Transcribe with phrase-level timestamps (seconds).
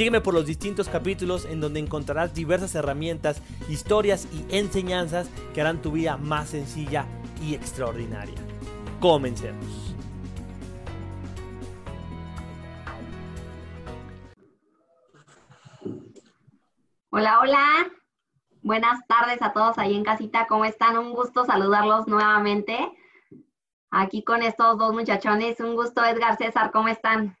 [0.00, 5.82] Sígueme por los distintos capítulos en donde encontrarás diversas herramientas, historias y enseñanzas que harán
[5.82, 7.04] tu vida más sencilla
[7.42, 8.34] y extraordinaria.
[8.98, 9.94] Comencemos.
[17.10, 17.66] Hola, hola.
[18.62, 20.46] Buenas tardes a todos ahí en casita.
[20.46, 20.96] ¿Cómo están?
[20.96, 22.90] Un gusto saludarlos nuevamente.
[23.90, 25.60] Aquí con estos dos muchachones.
[25.60, 26.70] Un gusto, Edgar César.
[26.70, 27.36] ¿Cómo están?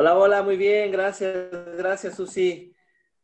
[0.00, 2.74] Hola, hola, muy bien, gracias, gracias Susi.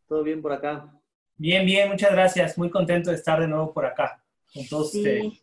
[0.06, 0.92] ¿Todo bien por acá?
[1.38, 2.58] Bien, bien, muchas gracias.
[2.58, 5.42] Muy contento de estar de nuevo por acá con todos sí.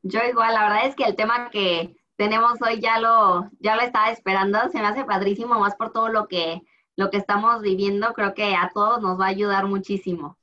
[0.00, 3.82] Yo igual, la verdad es que el tema que tenemos hoy ya lo, ya lo
[3.82, 6.62] estaba esperando, se me hace padrísimo, más por todo lo que,
[6.96, 10.38] lo que estamos viviendo, creo que a todos nos va a ayudar muchísimo.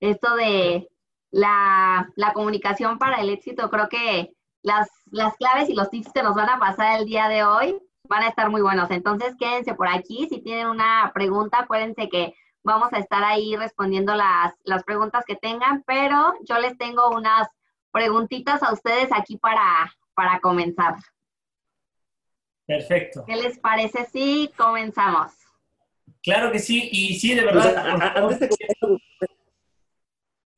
[0.00, 0.90] Esto de
[1.30, 6.24] la, la comunicación para el éxito, creo que las, las claves y los tips que
[6.24, 8.90] nos van a pasar el día de hoy van a estar muy buenos.
[8.90, 10.28] Entonces, quédense por aquí.
[10.28, 15.36] Si tienen una pregunta, acuérdense que vamos a estar ahí respondiendo las, las preguntas que
[15.36, 17.48] tengan, pero yo les tengo unas
[17.92, 20.94] preguntitas a ustedes aquí para, para comenzar.
[22.66, 23.24] Perfecto.
[23.26, 25.32] ¿Qué les parece si comenzamos?
[26.22, 28.16] Claro que sí, y sí, de verdad.
[28.16, 28.48] antes de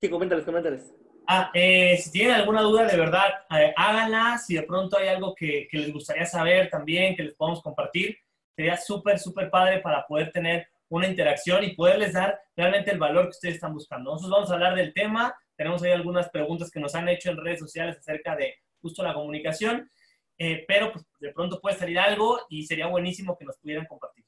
[0.00, 0.94] Sí, coméntales, coméntales.
[1.28, 4.38] Ah, eh, si tienen alguna duda, de verdad, eh, háganla.
[4.38, 8.16] Si de pronto hay algo que, les gustaría saber también, que les podamos compartir,
[8.55, 13.24] sería súper, súper padre para poder tener una interacción y poderles dar realmente el valor
[13.24, 14.12] que ustedes están buscando.
[14.12, 15.34] Nosotros vamos a hablar del tema.
[15.56, 19.15] Tenemos ahí algunas preguntas que nos han hecho en redes sociales acerca de justo la
[19.15, 19.91] comunicación,
[20.38, 24.25] eh, pero pues, de pronto puede salir algo y sería buenísimo que nos pudieran compartir.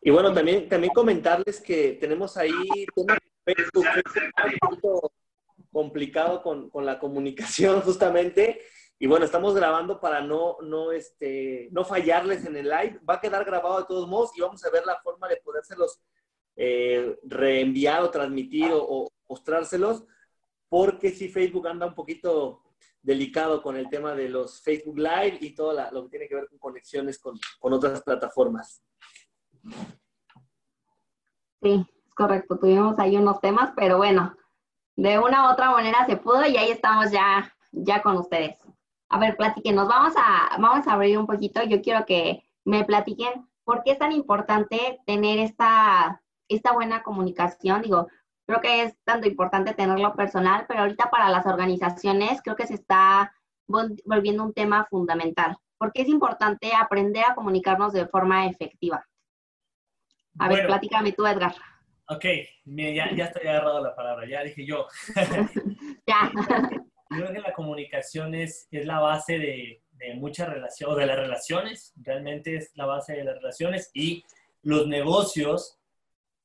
[0.00, 2.52] Y bueno, también, también comentarles que tenemos ahí
[5.76, 8.62] complicado con, con, la comunicación justamente.
[8.98, 12.98] Y bueno, estamos grabando para no, no, este, no fallarles en el live.
[13.08, 16.00] Va a quedar grabado de todos modos y vamos a ver la forma de podérselos
[16.56, 20.04] eh, reenviar o transmitir o, mostrárselos,
[20.68, 22.62] porque si Facebook anda un poquito
[23.02, 26.48] delicado con el tema de los Facebook Live y todo lo que tiene que ver
[26.48, 28.82] con conexiones con, con otras plataformas.
[31.60, 32.56] Sí, es correcto.
[32.56, 34.36] Tuvimos ahí unos temas, pero bueno,
[34.96, 38.58] de una u otra manera se pudo y ahí estamos ya, ya con ustedes.
[39.08, 41.62] A ver, platíquenos, vamos a, vamos a abrir un poquito.
[41.62, 47.82] Yo quiero que me platiquen por qué es tan importante tener esta, esta buena comunicación.
[47.82, 48.08] Digo,
[48.46, 52.74] creo que es tanto importante tenerlo personal, pero ahorita para las organizaciones creo que se
[52.74, 53.32] está
[53.68, 55.56] volviendo un tema fundamental.
[55.78, 59.04] porque es importante aprender a comunicarnos de forma efectiva?
[60.38, 61.54] A ver, platícame tú, Edgar.
[62.08, 62.24] Ok,
[62.64, 64.86] ya, ya estoy agarrado la palabra, ya dije yo.
[66.06, 66.32] ya.
[67.08, 71.06] Yo creo que la comunicación es, es la base de, de muchas relaciones, o de
[71.06, 74.24] las relaciones, realmente es la base de las relaciones y
[74.62, 75.78] los negocios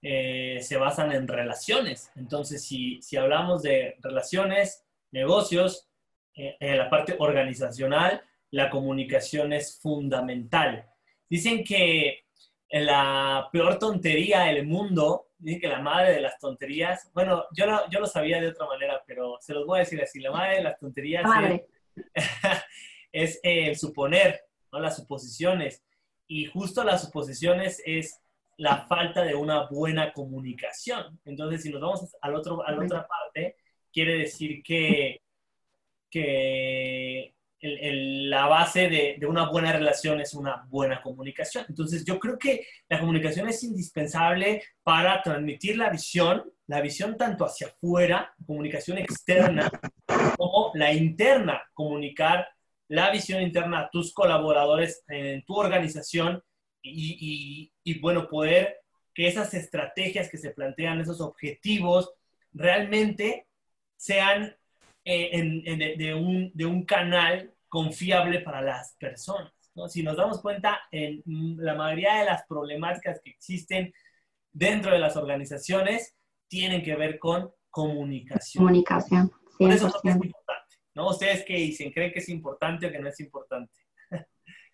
[0.03, 2.11] eh, se basan en relaciones.
[2.15, 5.89] Entonces, si, si hablamos de relaciones, negocios,
[6.35, 10.87] eh, en la parte organizacional, la comunicación es fundamental.
[11.29, 12.25] Dicen que
[12.71, 17.99] la peor tontería del mundo Dice que la madre de las tonterías, bueno, yo, yo
[17.99, 20.63] lo sabía de otra manera, pero se los voy a decir así, la madre de
[20.63, 21.23] las tonterías
[23.11, 24.39] es, el suponer,
[24.71, 24.79] ¿no?
[24.79, 25.83] las suposiciones.
[26.27, 28.21] Y justo las suposiciones es
[28.57, 31.19] la falta de una buena comunicación.
[31.25, 33.55] Entonces, si nos vamos al otro, a la otra parte,
[33.91, 35.23] quiere decir que,
[36.07, 41.65] que la base de, una buena relación es una buena comunicación.
[41.69, 47.45] Entonces, yo creo que la comunicación es indispensable para transmitir la visión, la visión tanto
[47.45, 49.69] hacia afuera, comunicación externa,
[50.37, 52.47] como la interna, comunicar
[52.87, 56.43] la visión interna a tus colaboradores en tu organización
[56.81, 58.79] y, bueno, poder
[59.13, 62.11] que esas estrategias que se plantean, esos objetivos,
[62.53, 63.47] realmente
[63.95, 64.55] sean
[65.03, 69.51] eh, de, un, de, un, canal confiable para las personas.
[69.87, 71.23] Si nos damos cuenta, en
[71.57, 73.93] la mayoría de las problemáticas que existen
[74.51, 76.15] dentro de las organizaciones
[76.47, 78.63] tienen que ver con comunicación.
[78.63, 80.75] Comunicación, Por eso es importante.
[80.93, 81.09] ¿no?
[81.09, 81.91] ¿Ustedes qué dicen?
[81.91, 83.71] ¿Creen que es importante o que no es importante?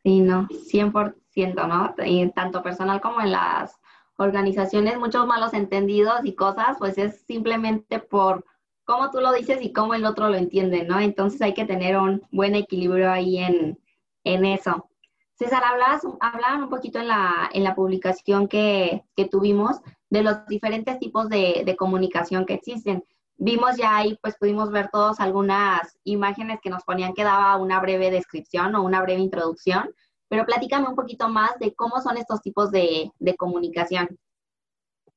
[0.04, 1.96] Sí, no, 100%, ¿no?
[2.06, 3.78] Y tanto personal como en las
[4.18, 8.46] organizaciones muchos malos entendidos y cosas, pues es simplemente por
[8.88, 11.00] cómo tú lo dices y cómo el otro lo entiende, ¿no?
[11.00, 13.78] Entonces hay que tener un buen equilibrio ahí en,
[14.24, 14.90] eso.
[15.36, 19.78] César, hablabas, hablaban un poquito en la, en la publicación que, tuvimos
[20.10, 23.04] de los diferentes tipos de, de, comunicación que existen.
[23.36, 27.80] Vimos ya ahí, pues pudimos ver todos algunas imágenes que nos ponían que daba una
[27.82, 29.94] breve descripción o una breve introducción,
[30.30, 34.18] pero platícame un poquito más de cómo son estos tipos de, de comunicación.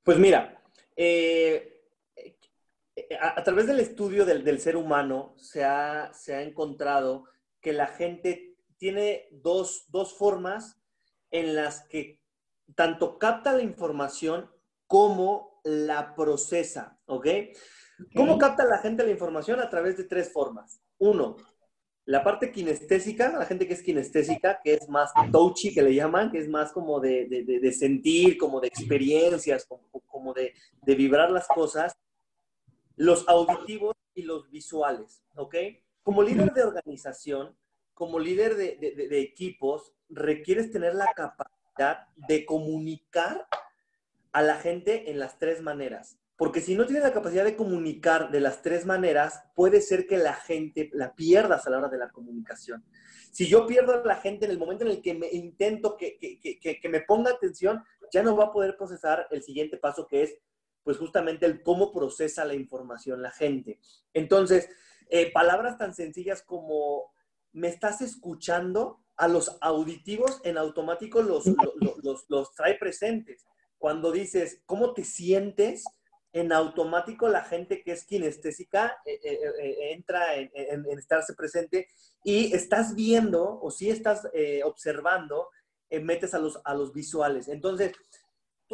[0.02, 0.60] Pues mira,
[0.96, 1.69] eh,
[3.18, 7.24] a, través del estudio del, ser humano se ha, se ha, encontrado
[7.60, 10.80] que la gente tiene dos, formas
[11.30, 12.20] en las que
[12.74, 14.50] tanto capta la información
[14.86, 17.26] como la procesa, ¿ok?
[18.14, 19.60] ¿Cómo capta la gente la información?
[19.60, 20.80] A través de tres formas.
[20.98, 21.36] Uno,
[22.06, 26.30] la parte kinestésica, la gente que es kinestésica, que es más touchy, que le llaman,
[26.30, 30.54] que es más como de, sentir, como de experiencias, como, como de,
[30.86, 31.96] vibrar las cosas
[33.00, 35.54] los auditivos y los visuales, ¿ok?
[36.02, 37.56] Como líder de organización,
[37.94, 43.46] como líder de, equipos, requieres tener la capacidad de comunicar
[44.32, 46.18] a la gente en las tres maneras.
[46.36, 50.18] Porque si no tienes la capacidad de comunicar de las tres maneras, puede ser que
[50.18, 52.84] la gente la pierdas a la hora de la comunicación.
[53.32, 56.18] Si yo pierdo a la gente en el momento en el que me intento que,
[56.18, 57.82] que me ponga atención,
[58.12, 60.36] ya no va a poder procesar el siguiente paso que es
[60.82, 63.80] pues justamente el cómo procesa la información la gente.
[64.14, 64.68] Entonces,
[65.08, 67.12] eh, palabras tan sencillas como
[67.52, 71.44] me estás escuchando, a los auditivos en automático los,
[72.28, 73.44] los, trae presentes.
[73.76, 75.84] Cuando dices, ¿cómo te sientes?
[76.32, 81.88] En automático la gente que es kinestésica eh, eh, entra en, estarse presente
[82.24, 84.26] y estás viendo o si estás
[84.64, 85.50] observando,
[85.90, 87.48] metes a los, a los visuales.
[87.48, 87.92] Entonces,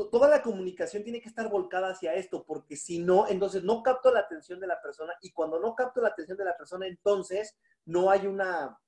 [0.04, 4.12] toda la comunicación tiene que estar volcada hacia esto, porque si no, entonces no capto
[4.12, 7.56] la atención de la persona y cuando no capto la atención de la persona, entonces
[7.86, 8.78] no hay una,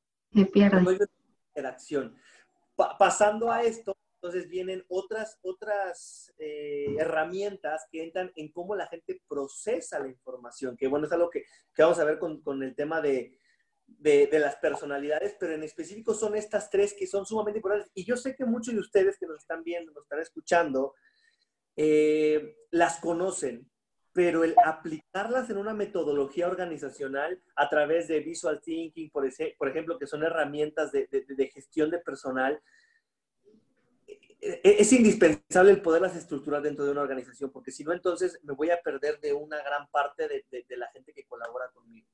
[1.50, 2.14] interacción.
[2.76, 9.22] pasando a esto, entonces vienen otras, otras eh, herramientas que entran en cómo la gente
[9.26, 11.44] procesa la información, que bueno, es algo que,
[11.74, 13.37] que vamos a ver con, con el tema de,
[13.98, 17.90] de, de, las personalidades, pero en específico son estas tres que son sumamente importantes.
[17.94, 20.94] Y yo sé que muchos de ustedes que nos están viendo, nos están escuchando,
[21.80, 23.70] eh, las conocen,
[24.12, 29.68] pero el aplicarlas en una metodología organizacional a través de visual thinking, por, ese, por
[29.68, 32.60] ejemplo, que son herramientas de, de, gestión de personal,
[34.06, 38.40] e, e, es indispensable el poderlas estructurar dentro de una organización, porque si no, entonces
[38.42, 42.08] me voy a perder de una gran parte de la gente que colabora conmigo.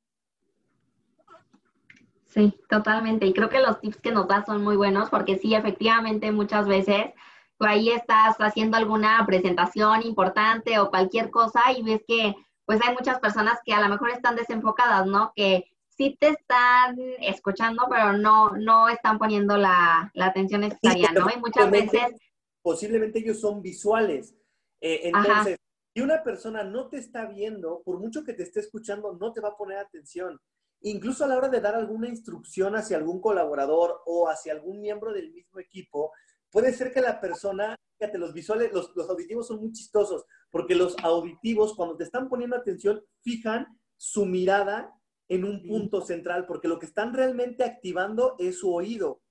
[2.34, 3.26] Sí, totalmente.
[3.26, 6.66] Y creo que los tips que nos das son muy buenos porque sí, efectivamente, muchas
[6.66, 7.12] veces
[7.56, 12.34] tú ahí estás haciendo alguna presentación importante o cualquier cosa y ves que
[12.64, 15.32] pues hay muchas personas que a lo mejor están desenfocadas, ¿no?
[15.36, 21.28] Que sí te están escuchando, pero no, no están poniendo la, atención necesaria, ¿no?
[21.30, 22.16] Y muchas veces...
[22.62, 24.34] Posiblemente ellos son visuales.
[24.80, 25.58] Eh, entonces,
[25.94, 29.40] si una persona no te está viendo, por mucho que te esté escuchando, no te
[29.40, 30.40] va a poner atención
[30.84, 35.12] incluso a la hora de dar alguna instrucción hacia algún colaborador o hacia algún miembro
[35.12, 36.12] del mismo equipo,
[36.50, 40.94] puede ser que la persona, fíjate, los visuales, los, auditivos son muy chistosos, porque los
[41.02, 43.66] auditivos, cuando te están poniendo atención, fijan
[43.96, 44.92] su mirada
[45.28, 49.22] en un punto central, porque lo que están realmente activando es su oído.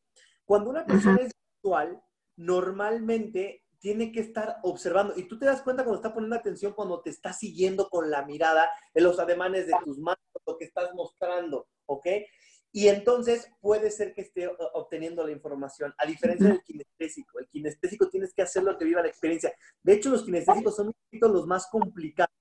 [0.45, 2.01] Cuando una persona es visual,
[2.35, 5.13] normalmente tiene que estar observando.
[5.17, 8.25] Y tú te das cuenta cuando está poniendo atención, cuando te está siguiendo con la
[8.25, 12.07] mirada, en los ademanes de tus manos, lo que estás mostrando, ¿ok?
[12.71, 17.39] Y entonces puede ser que esté obteniendo la información, a diferencia del kinestésico.
[17.39, 19.53] El kinestésico tienes que hacerlo que viva la experiencia.
[19.83, 22.33] De hecho, los kinestésicos son los más complicados.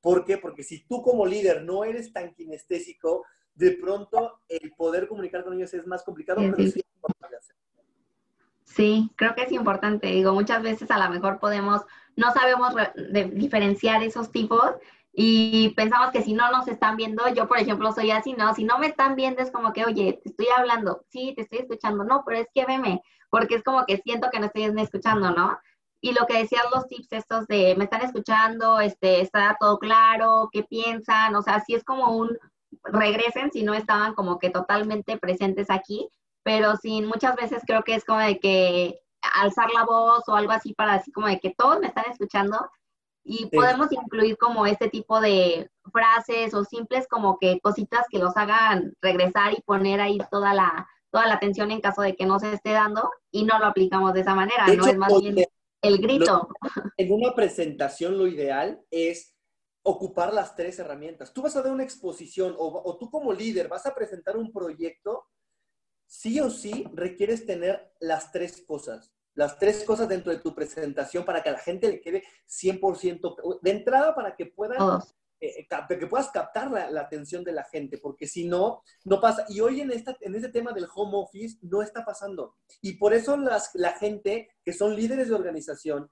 [0.00, 0.38] ¿Por qué?
[0.38, 5.54] Porque si tú como líder no eres tan kinestésico, de pronto el poder comunicar con
[5.54, 7.13] ellos es más complicado, pero sí es.
[8.74, 10.08] Sí, creo que es importante.
[10.08, 11.82] Digo, muchas veces a lo mejor podemos,
[12.16, 12.74] no sabemos
[13.32, 14.72] diferenciar esos tipos
[15.12, 18.52] y pensamos que si no nos están viendo, yo por ejemplo soy así, ¿no?
[18.54, 21.60] Si no me están viendo es como que, oye, te estoy hablando, sí, te estoy
[21.60, 23.00] escuchando, no, pero es que veme,
[23.30, 25.56] porque es como que siento que no estoy escuchando, ¿no?
[26.00, 30.48] Y lo que decían los tips estos de, me están escuchando, este, está todo claro,
[30.52, 32.36] qué piensan, o sea, si es como un,
[32.82, 36.08] regresen si no estaban como que totalmente presentes aquí,
[36.44, 39.00] pero sin muchas veces creo que es como de que
[39.40, 42.70] alzar la voz o algo así para así como de que todos me están escuchando
[43.24, 48.36] y podemos incluir como este tipo de frases o simples como que cositas que los
[48.36, 52.38] hagan regresar y poner ahí toda la toda la atención en caso de que no
[52.38, 54.84] se esté dando y no lo aplicamos de esa manera, ¿no?
[54.84, 55.46] Es más bien
[55.80, 56.48] El grito.
[56.96, 59.34] en una presentación lo ideal es
[59.84, 61.32] ocupar las tres herramientas.
[61.32, 64.52] Tú vas a dar una exposición o, o tú como líder vas a presentar un
[64.52, 65.26] proyecto,
[66.14, 71.24] sí o sí requieres tener las tres cosas las tres cosas dentro de tu presentación
[71.24, 75.00] para que a la gente le quede 100% de entrada para que puedan
[75.40, 79.44] eh, eh, que puedas captar la, atención de la gente, porque si no, no pasa.
[79.48, 82.56] Y hoy en, esta, en este tema del home office no está pasando.
[82.80, 86.10] Y por eso las, la gente que son líderes de organización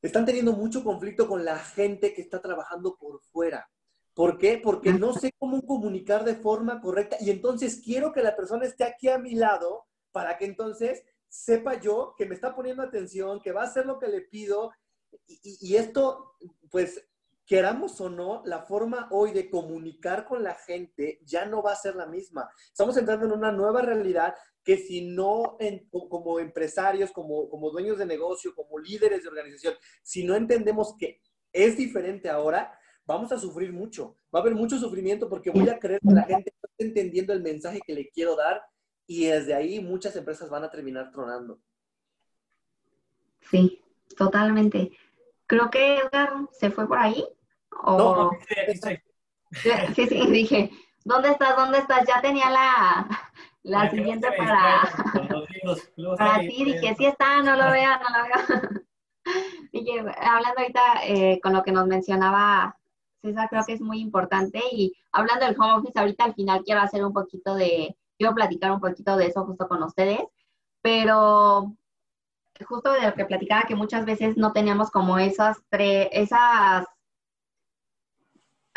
[0.00, 3.70] están teniendo mucho conflicto con la gente que está trabajando por fuera.
[4.14, 4.60] ¿Por qué?
[4.62, 8.84] Porque no sé cómo comunicar de forma correcta y entonces quiero que la persona esté
[8.84, 13.52] aquí a mi lado para que entonces sepa yo que me está poniendo atención, que
[13.52, 14.70] va a hacer lo que le pido.
[15.26, 16.36] Y, esto,
[16.70, 17.06] pues,
[17.46, 21.76] queramos o no, la forma hoy de comunicar con la gente ya no va a
[21.76, 22.50] ser la misma.
[22.66, 25.56] Estamos entrando en una nueva realidad que si no,
[25.90, 31.20] como empresarios, como, como dueños de negocio, como líderes de organización, si no entendemos que
[31.52, 34.16] es diferente ahora, vamos a sufrir mucho.
[34.34, 37.32] Va a haber mucho sufrimiento porque voy a creer que la gente no está entendiendo
[37.32, 38.62] el mensaje que le quiero dar
[39.06, 41.58] y desde ahí muchas empresas van a terminar tronando.
[43.50, 43.82] Sí,
[44.16, 44.92] totalmente.
[45.46, 47.24] Creo que Edgar se fue por ahí.
[47.86, 49.00] No, sí,
[49.94, 50.70] sí, sí, dije,
[51.04, 51.56] ¿dónde estás?
[51.56, 52.06] ¿Dónde estás?
[52.06, 53.30] Ya tenía la,
[53.62, 54.82] la siguiente para,
[56.16, 56.64] para ti.
[56.64, 58.70] Dije, sí está, no lo vea, no lo vea.
[59.72, 62.78] dije, hablando ahorita eh, con lo que nos mencionaba
[63.22, 64.60] César, creo que es muy importante.
[64.72, 68.72] Y hablando del home office, ahorita al final quiero hacer un poquito de, quiero platicar
[68.72, 70.20] un poquito de eso justo con ustedes,
[70.82, 71.74] pero
[72.66, 76.86] justo de lo que platicaba, que muchas veces no teníamos como esas tres, esas,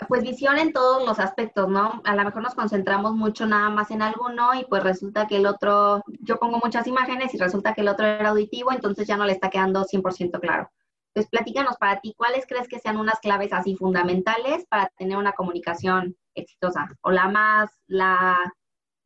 [0.07, 2.01] pues visión en todos los aspectos, ¿no?
[2.03, 5.45] A lo mejor nos concentramos mucho nada más en alguno y pues resulta que el
[5.45, 9.25] otro, yo pongo muchas imágenes y resulta que el otro era auditivo, entonces ya no
[9.25, 10.69] le está quedando 100% claro.
[11.15, 15.31] Entonces, platícanos para ti, ¿cuáles crees que sean unas claves así fundamentales para tener una
[15.31, 16.89] comunicación exitosa?
[17.01, 18.38] O la más, la,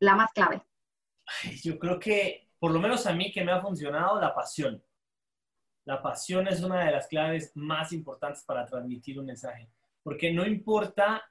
[0.00, 0.60] la más clave?
[1.62, 4.82] Yo creo que, por lo menos a mí, que me ha funcionado la pasión.
[5.84, 9.70] La pasión es una de las claves más importantes para transmitir un mensaje,
[10.02, 11.22] porque no importa,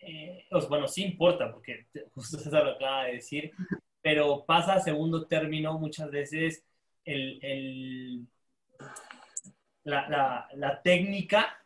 [0.00, 3.52] eh, bueno, sí importa, porque justo eso lo acaba de decir,
[4.00, 6.64] pero pasa a segundo término muchas veces
[7.04, 8.26] el,
[9.84, 11.58] la, la técnica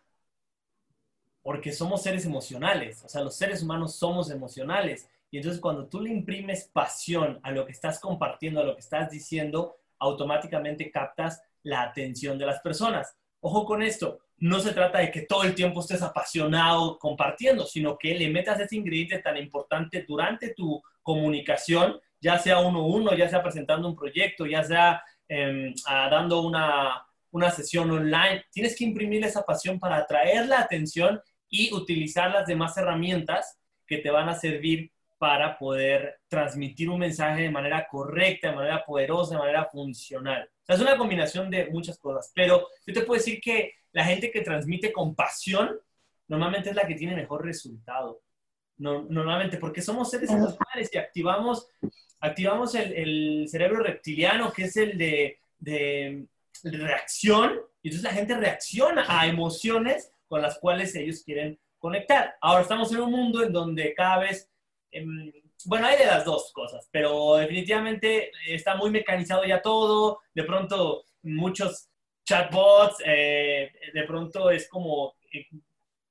[1.42, 6.00] porque somos seres emocionales, o sea, los seres humanos somos emocionales y entonces cuando tú
[6.00, 11.42] le imprimes pasión a lo que estás compartiendo, a lo que estás diciendo, automáticamente captas
[11.62, 13.16] la atención de las personas.
[13.40, 17.96] Ojo con esto, no se trata de que todo el tiempo estés apasionado compartiendo, sino
[17.96, 23.14] que le metas ese ingrediente tan importante durante tu comunicación, ya sea uno a uno,
[23.14, 28.44] ya sea presentando un proyecto, ya sea em, dando una, una sesión online.
[28.50, 33.99] Tienes que imprimir esa pasión para atraer la atención y utilizar las demás herramientas que
[33.99, 39.35] te van a servir para poder transmitir un mensaje de manera correcta, de manera poderosa,
[39.35, 40.49] de manera funcional.
[40.62, 44.04] O sea, es una combinación de muchas cosas, pero yo te puedo decir que la
[44.04, 45.76] gente que transmite con pasión
[46.28, 48.20] normalmente es la que tiene mejor resultado.
[48.76, 51.66] No, normalmente, porque somos seres emocionales y activamos,
[52.20, 56.26] activamos el, el, cerebro reptiliano, que es el de, de
[56.64, 62.36] reacción, y entonces la gente reacciona a emociones con las cuales ellos quieren conectar.
[62.40, 64.50] Ahora estamos en un mundo en donde cada vez
[64.90, 65.32] Em,
[65.66, 70.20] bueno, hay de las dos cosas, pero definitivamente está muy mecanizado ya todo.
[70.34, 71.88] De pronto, muchos
[72.24, 75.46] chatbots, eh, de pronto es como eh,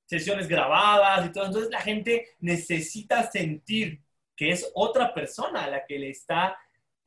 [0.05, 1.45] sesiones grabadas y todo.
[1.45, 4.01] Entonces, la gente necesita sentir
[4.35, 6.57] que es otra persona la que le está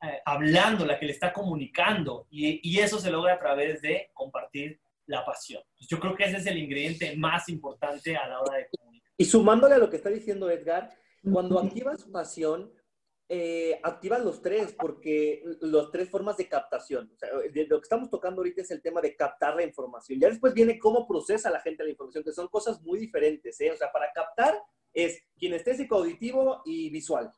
[0.01, 2.27] eh, hablando, la que le está comunicando.
[2.29, 5.61] Y, y, eso se logra a través de compartir la pasión.
[5.79, 9.11] Yo creo que ese es el ingrediente más importante a la hora de comunicar.
[9.17, 10.89] Y sumándole a lo que está diciendo Edgar,
[11.23, 12.73] cuando activas pasión,
[13.29, 17.11] eh, activas los tres, porque los tres formas de captación.
[17.13, 20.19] O sea, lo que estamos tocando ahorita es el tema de captar la información.
[20.19, 23.61] Ya después viene cómo procesa la gente la información, que son cosas muy diferentes.
[23.61, 23.71] ¿eh?
[23.71, 24.61] O sea, para captar
[24.93, 27.31] es kinestésico, auditivo y visual.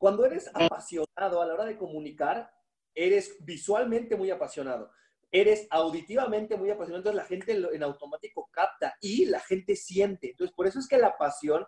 [0.00, 2.50] Cuando eres apasionado a la hora de comunicar,
[2.94, 4.90] eres visualmente muy apasionado.
[5.30, 10.30] Eres auditivamente muy apasionado, entonces la gente en automático capta y la gente siente.
[10.30, 11.66] Entonces, por eso es que la pasión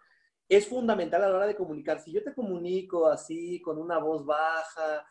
[0.49, 2.01] es fundamental a la hora de comunicar.
[2.01, 5.07] Si yo te comunico así, con una voz baja,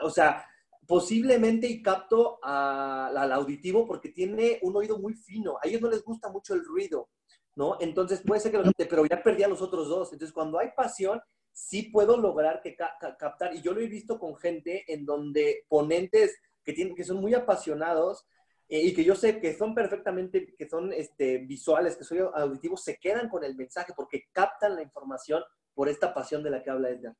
[0.00, 0.42] o sea,
[0.86, 5.58] posiblemente y capto al auditivo porque tiene un oído muy fino.
[5.62, 7.10] A ellos no les gusta mucho el ruido,
[7.54, 7.76] ¿no?
[7.80, 10.10] Entonces puede ser que lo pero ya perdí a los otros dos.
[10.14, 11.20] Entonces, cuando hay pasión,
[11.56, 13.56] sí puedo lograr que captar.
[13.56, 17.32] Y yo lo he visto con gente en donde ponentes que, tienen, que son muy
[17.32, 18.26] apasionados,
[18.68, 22.82] eh, y que yo sé que son perfectamente, que son este, visuales, que son auditivos,
[22.82, 26.70] se quedan con el mensaje porque captan la información por esta pasión de la que
[26.70, 27.14] habla Edgar.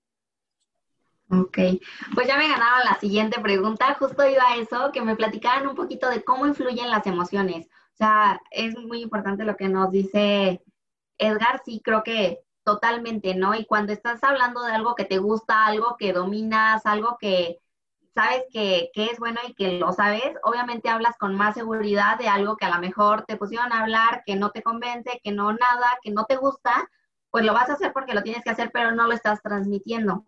[1.31, 1.59] Ok,
[2.15, 3.95] pues ya me ganaron la siguiente pregunta.
[3.95, 7.67] Justo iba a eso, que me platicaran un poquito de cómo influyen las emociones.
[7.67, 10.63] O sea, es muy importante lo que nos dice
[11.17, 13.55] Edgar, sí creo que totalmente, ¿no?
[13.55, 17.61] Y cuando estás hablando de algo que te gusta, algo que dominas, algo que
[18.15, 22.29] sabes que, que, es bueno y que lo sabes, obviamente hablas con más seguridad de
[22.29, 25.53] algo que a lo mejor te pusieron a hablar, que no te convence, que no
[25.53, 26.91] nada, que no te gusta,
[27.31, 30.27] pues lo vas a hacer porque lo tienes que hacer, pero no lo estás transmitiendo.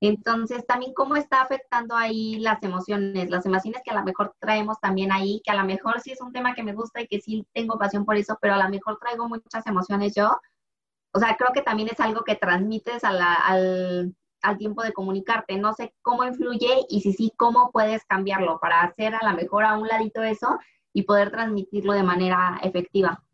[0.00, 4.78] Entonces, también cómo está afectando ahí las emociones, las emociones que a lo mejor traemos
[4.80, 7.20] también ahí, que a lo mejor sí es un tema que me gusta y que
[7.20, 10.30] sí tengo pasión por eso, pero a lo mejor traigo muchas emociones yo.
[11.12, 15.56] O sea, creo que también es algo que transmites al, al tiempo de comunicarte.
[15.58, 19.64] No sé cómo influye y si sí, cómo puedes cambiarlo para hacer a lo mejor
[19.64, 20.58] a un ladito eso
[20.92, 23.24] y poder transmitirlo de manera efectiva.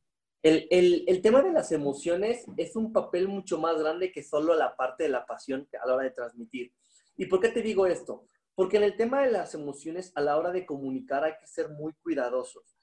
[0.43, 4.55] El, el, el, tema de las emociones es un papel mucho más grande que solo
[4.55, 6.73] la parte de la pasión a la hora de transmitir.
[7.17, 8.29] ¿Y por qué te digo esto?
[8.55, 11.71] Porque en el tema de las emociones, a la hora de comunicar hay que ser
[11.71, 12.79] muy cuidadosos.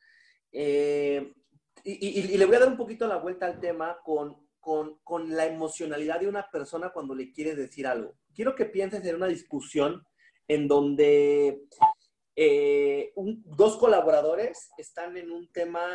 [0.52, 1.34] Eh,
[1.84, 5.46] y, le voy a dar un poquito la vuelta al tema con con, con, la
[5.46, 8.16] emocionalidad de una persona cuando le quieres decir algo.
[8.34, 10.08] Quiero que pienses en una discusión
[10.48, 11.64] en donde
[12.36, 15.86] eh, dos colaboradores están en un tema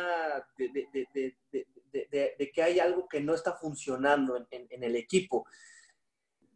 [0.55, 1.35] de, de,
[1.91, 5.45] de, de, que hay algo que no está funcionando en, en, en el equipo.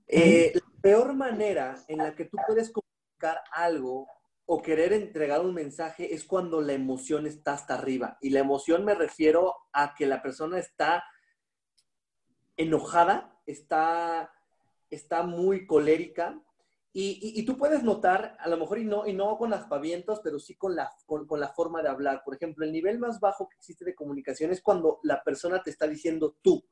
[0.08, 4.08] Eh, la peor manera en la que tú puedes comunicar algo
[4.46, 8.18] o querer entregar un mensaje es cuando la emoción está hasta arriba.
[8.22, 11.04] Y la emoción me refiero a que la persona está
[12.58, 14.32] enojada, está,
[14.90, 16.42] está muy colérica.
[16.96, 20.38] Y, y, tú puedes notar, a lo mejor y no, y no con aspavientos, pero
[20.38, 22.22] sí con la, con, con la forma de hablar.
[22.24, 25.72] Por ejemplo, el nivel más bajo que existe de comunicación es cuando la persona te
[25.72, 26.64] está diciendo tú.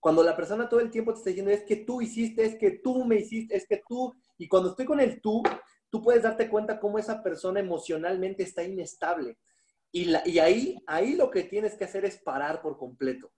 [0.00, 2.70] Cuando la persona todo el tiempo te está diciendo es que tú hiciste, es que
[2.82, 4.14] tú me hiciste, es que tú.
[4.38, 5.42] Y cuando estoy con el tú,
[5.90, 9.36] tú puedes darte cuenta cómo esa persona emocionalmente está inestable.
[9.92, 13.30] Y, la, y ahí, ahí lo que tienes que hacer es parar por completo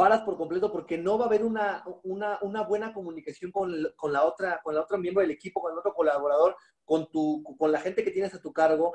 [0.00, 4.14] paras por completo porque no va a haber una, una, una buena comunicación con, con,
[4.14, 7.70] la otra, con la otra miembro del equipo, con el otro colaborador, con, tu, con
[7.70, 8.94] la gente que tienes a tu cargo,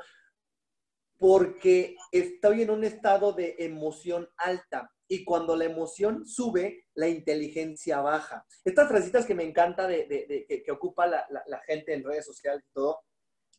[1.16, 4.90] porque estoy en un estado de emoción alta.
[5.06, 8.44] Y cuando la emoción sube, la inteligencia baja.
[8.64, 11.94] Estas frasitas que me encanta de, de, de que, que, ocupa la, la, la gente
[11.94, 12.98] en redes sociales y todo,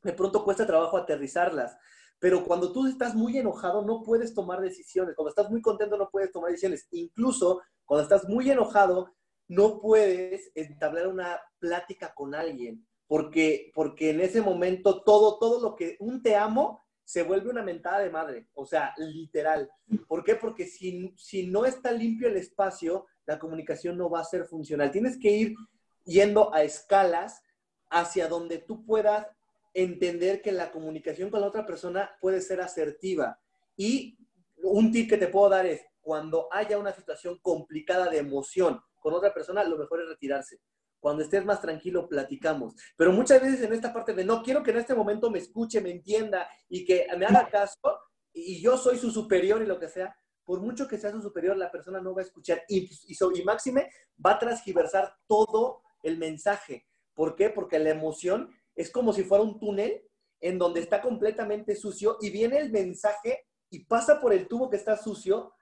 [0.03, 1.77] de pronto cuesta trabajo aterrizarlas
[2.19, 6.10] pero cuando tú estás muy enojado no puedes tomar decisiones, cuando estás muy contento no
[6.10, 9.13] puedes tomar decisiones, incluso cuando estás muy enojado
[9.47, 15.75] no puedes entablar una plática con alguien, porque, porque en ese momento todo, todo lo
[15.75, 19.71] que un te amo se vuelve una mentada de madre, o sea, literal.
[20.10, 20.36] ¿Por qué?
[20.36, 24.91] Porque si, si no está limpio el espacio, la comunicación no va a ser funcional.
[24.91, 25.56] Tienes que ir
[26.03, 27.41] yendo a escalas
[27.89, 29.25] hacia donde tú puedas
[29.73, 33.39] entender que la comunicación con la otra persona puede ser asertiva.
[33.75, 34.17] Y
[34.63, 39.13] un tip que te puedo dar es, cuando haya una situación complicada de emoción con
[39.13, 40.60] otra persona, lo mejor es retirarse.
[40.99, 42.75] Cuando estés más tranquilo, platicamos.
[42.95, 45.82] Pero muchas veces en esta parte de no quiero que en este momento me escuche,
[45.82, 47.99] me entienda y que me haga caso
[48.34, 51.58] y yo soy su superior y lo que sea, por mucho que sea su superior,
[51.58, 53.89] la persona no va a escuchar y, y, máxime
[54.23, 56.88] va a transgiversar todo el mensaje.
[57.13, 57.49] ¿Por qué?
[57.49, 60.03] Porque la emoción es como si fuera un túnel
[60.39, 64.77] en donde está completamente sucio y viene el mensaje y pasa por el tubo que
[64.77, 65.53] está sucio,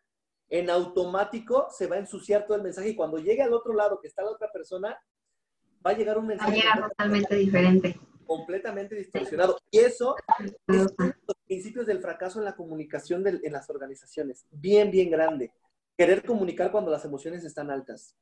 [0.49, 3.99] en automático se va a ensuciar todo el mensaje y cuando llegue al otro lado
[3.99, 4.99] que está la otra persona,
[5.85, 6.61] va a llegar un mensaje.
[6.89, 7.99] totalmente diferente.
[8.27, 9.57] Completamente distorsionado.
[9.71, 13.69] Y eso es uno de los principios del fracaso en la comunicación de, en las
[13.69, 14.45] organizaciones.
[14.51, 15.51] Bien, bien grande.
[15.97, 18.15] Querer comunicar cuando las emociones están altas.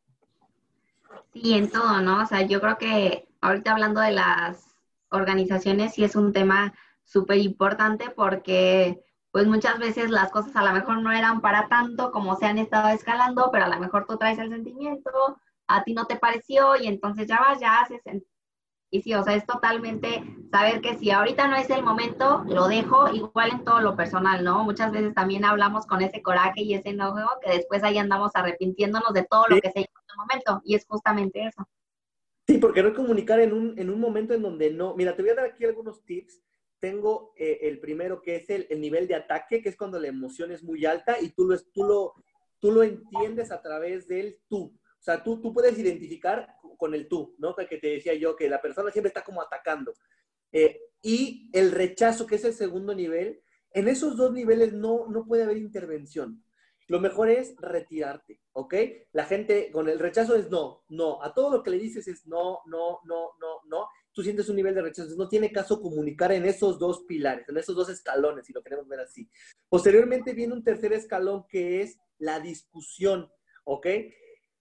[1.34, 2.22] Sí, en todo, ¿no?
[2.22, 4.73] O sea, yo creo que ahorita hablando de las
[5.14, 6.74] organizaciones sí es un tema
[7.06, 9.00] súper importante porque
[9.32, 12.60] pues muchas veces las cosas a lo mejor no eran para tanto como se han
[12.60, 15.12] estado escalando, pero a lo mejor tú traes el sentimiento,
[15.68, 18.02] a ti no te pareció y entonces ya vas, ya haces.
[18.92, 22.68] Y sí, o sea, es totalmente saber que si ahorita no es el momento, lo
[22.68, 24.64] dejo igual en todo lo personal, ¿no?
[24.64, 29.12] Muchas veces también hablamos con ese coraje y ese enojo que después ahí andamos arrepintiéndonos
[29.14, 30.62] de todo lo que se hizo en el momento.
[30.64, 31.68] Y es justamente eso.
[32.46, 34.96] Sí, porque no comunicar en un, en un momento en donde no.
[34.96, 36.42] Mira, te voy a dar aquí algunos tips.
[36.80, 40.10] Tengo eh, el primero que es el, el, nivel de ataque, que es cuando la
[40.10, 42.14] emoción es muy alta y tú lo, tú lo,
[42.60, 44.78] tú lo entiendes a través del tú.
[45.00, 47.56] O sea, tú, tú puedes identificar con el tú, ¿no?
[47.56, 49.94] Que te decía yo, que la persona siempre está como atacando.
[50.52, 55.26] Eh, y el rechazo, que es el segundo nivel, en esos dos niveles no, no
[55.26, 56.44] puede haber intervención.
[56.94, 58.76] Lo mejor es retirarte, ¿ok?
[59.14, 61.24] La gente con el rechazo es no, no.
[61.24, 63.88] A todo lo que le dices es no, no, no, no, no.
[64.12, 65.16] Tú sientes un nivel de rechazo.
[65.16, 68.88] No tiene caso comunicar en esos dos pilares, en esos dos escalones, si lo queremos
[68.88, 69.28] ver así.
[69.70, 73.28] Posteriormente viene un tercer escalón que es la discusión,
[73.64, 73.88] ¿ok?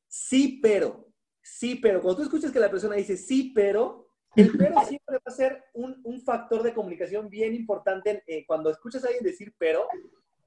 [0.09, 2.01] Sí, pero, sí, pero.
[2.01, 5.64] Cuando tú escuchas que la persona dice sí, pero, el pero siempre va a ser
[5.75, 8.23] un, un factor de comunicación bien importante.
[8.27, 9.87] Eh, cuando escuchas a alguien decir pero,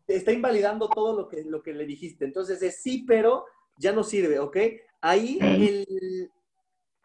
[0.08, 2.26] está invalidando todo lo que, lo que le dijiste.
[2.26, 3.46] Entonces es sí, pero
[3.78, 4.58] ya no sirve, ¿ok?
[5.02, 5.40] Ahí,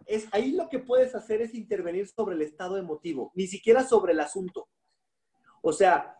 [0.07, 4.13] es, ahí lo que puedes hacer es intervenir sobre el estado emotivo, ni siquiera sobre
[4.13, 4.69] el asunto.
[5.63, 6.17] O sea,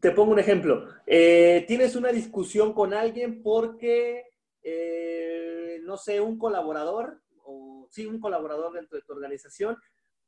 [0.00, 0.86] te pongo un ejemplo.
[1.06, 4.24] Eh, tienes una discusión con alguien porque,
[4.62, 9.76] eh, no sé, un colaborador, o sí, un colaborador dentro de tu organización,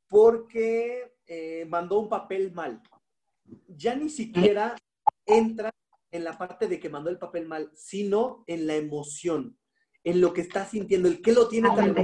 [0.07, 2.81] porque eh, mandó un papel mal.
[3.67, 4.75] Ya ni siquiera
[5.25, 5.71] entra
[6.11, 9.57] en la parte de que mandó el papel mal, sino en la emoción,
[10.03, 11.95] en lo que está sintiendo, el que lo tiene tan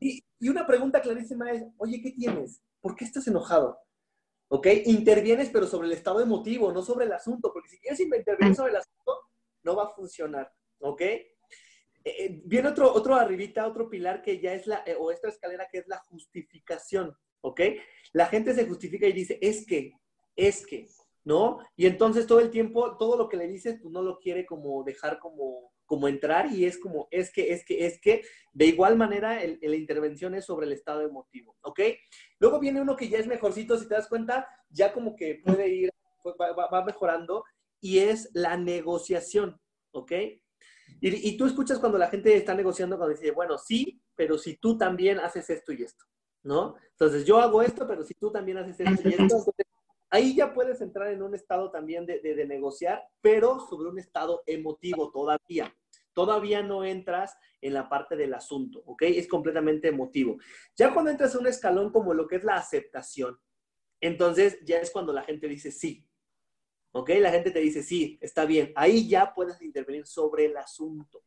[0.00, 2.62] y, y, una pregunta clarísima es, oye, ¿qué tienes?
[2.80, 3.78] ¿Por qué estás enojado?
[4.48, 4.66] ¿Ok?
[4.86, 8.70] Intervienes, pero sobre el estado emotivo, no sobre el asunto, porque si quieres intervenir sobre
[8.70, 9.20] el asunto,
[9.62, 10.52] no va a funcionar.
[10.80, 11.00] ¿Ok?
[11.02, 11.26] Eh,
[12.04, 15.68] eh, viene otro, otro arribita, otro pilar que ya es la, eh, o esta escalera
[15.70, 17.14] que es la justificación.
[17.40, 17.60] ¿Ok?
[18.12, 19.92] La gente se justifica y dice, es que,
[20.36, 20.88] es que,
[21.28, 21.58] ¿no?
[21.76, 24.82] Y entonces todo el tiempo, todo lo que le dices, tú no lo quiere como
[24.82, 28.22] dejar como, como entrar y es como, es que, es que, es que,
[28.54, 31.80] de igual manera la intervención es sobre el estado emotivo, ¿ok?
[32.38, 35.68] Luego viene uno que ya es mejorcito, si te das cuenta, ya como que puede
[35.68, 35.90] ir,
[36.22, 37.44] pues, va, mejorando
[37.78, 39.60] y es la negociación,
[39.90, 40.12] ¿ok?
[41.02, 44.56] Y, y, tú escuchas cuando la gente está negociando, cuando dice, bueno, sí, pero si
[44.56, 46.06] tú también haces esto y esto,
[46.42, 46.76] ¿no?
[46.92, 49.44] Entonces yo hago esto, pero si tú también haces esto y esto,
[50.10, 55.10] Ahí ya puedes entrar en un estado también de, negociar, pero sobre un estado emotivo
[55.10, 55.74] todavía.
[56.14, 59.02] Todavía no entras en la parte del asunto, ¿ok?
[59.02, 60.38] Es completamente emotivo.
[60.76, 63.38] Ya cuando entras en un escalón como lo que es la aceptación,
[64.00, 66.04] entonces ya es cuando la gente dice sí.
[66.92, 67.10] ¿Ok?
[67.20, 68.72] La gente te dice sí, está bien.
[68.74, 71.22] Ahí ya puedes intervenir sobre el asunto.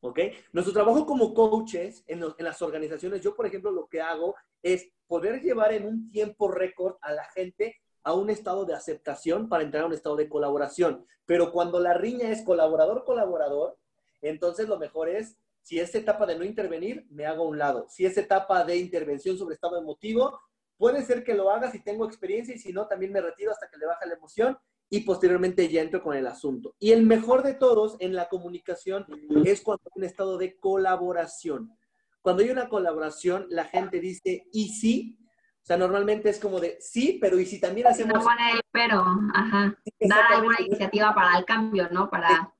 [0.00, 0.20] ¿Ok?
[0.52, 4.90] Nuestro trabajo como coaches en, en las organizaciones, yo por ejemplo lo que hago es
[5.06, 7.76] poder llevar en un tiempo récord a la gente
[8.08, 11.04] a un estado de aceptación para entrar a un estado de colaboración.
[11.26, 13.76] Pero cuando la riña es colaborador-colaborador,
[14.22, 17.84] entonces lo mejor es, si es etapa de no intervenir, me hago a un lado.
[17.90, 20.40] Si es etapa de intervención sobre estado emotivo,
[20.78, 23.68] puede ser que lo haga si tengo experiencia y si no, también me retiro hasta
[23.68, 24.56] que le baja la emoción
[24.88, 26.74] y posteriormente ya entro con el asunto.
[26.78, 29.04] Y el mejor de todos en la comunicación
[29.44, 31.76] es cuando hay un estado de colaboración.
[32.22, 35.27] Cuando hay una colaboración, la gente dice, y sí, o
[35.68, 38.14] sea, normalmente es como de sí, pero y si también hacemos.
[38.14, 39.04] No pone el pero,
[39.34, 39.78] ajá.
[40.00, 42.08] Da alguna iniciativa para el cambio, ¿no?
[42.08, 42.52] Para.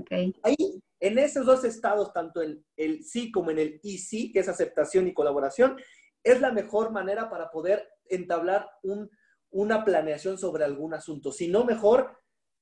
[0.00, 0.34] Okay.
[0.42, 4.40] Ahí, en esos dos estados, tanto el, el sí como en el y sí, que
[4.40, 5.76] es aceptación y colaboración,
[6.24, 9.10] es la mejor manera para poder entablar un,
[9.50, 11.32] una planeación sobre algún asunto.
[11.32, 12.18] Si no, mejor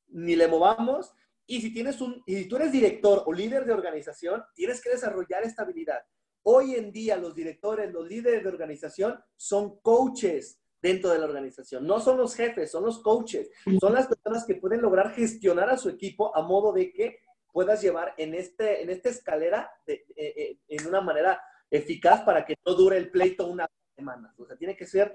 [0.08, 1.12] ni le movamos.
[1.46, 4.90] Y si tienes un, y si tú eres director o líder de organización, tienes que
[4.90, 6.02] desarrollar esta habilidad.
[6.44, 11.86] Hoy en día los directores, los líderes de organización son coaches dentro de la organización.
[11.86, 13.50] No son los jefes, son los coaches.
[13.80, 17.80] Son las personas que pueden lograr gestionar a su equipo a modo de que puedas
[17.80, 22.56] llevar en, este, en esta escalera de, eh, eh, en una manera eficaz para que
[22.66, 24.34] no dure el pleito una semana.
[24.36, 25.14] O sea, tiene que ser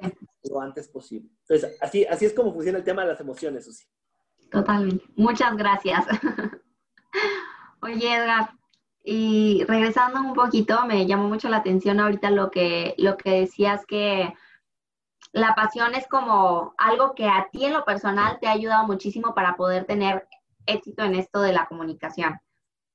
[0.50, 1.30] lo antes posible.
[1.48, 3.86] Entonces, así, así es como funciona el tema de las emociones, Susi.
[4.50, 5.06] Totalmente.
[5.16, 6.06] Muchas gracias.
[7.82, 8.50] Oye, Edgar,
[9.04, 13.86] y regresando un poquito, me llamó mucho la atención ahorita lo que, lo que decías
[13.86, 14.34] que
[15.32, 19.34] la pasión es como algo que a ti en lo personal te ha ayudado muchísimo
[19.34, 20.28] para poder tener
[20.66, 22.40] éxito en esto de la comunicación.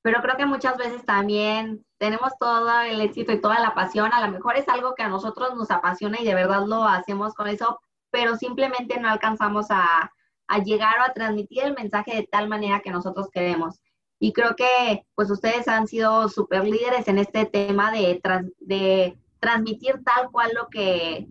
[0.03, 4.13] Pero creo que muchas veces también tenemos todo el éxito y toda la pasión.
[4.13, 7.35] A lo mejor es algo que a nosotros nos apasiona y de verdad lo hacemos
[7.35, 10.13] con eso, pero simplemente no alcanzamos a,
[10.49, 13.81] a llegar o a transmitir el mensaje de tal manera que nosotros queremos.
[14.19, 18.21] Y creo que pues ustedes han sido súper líderes en este tema de,
[18.61, 21.27] de transmitir tal cual lo que,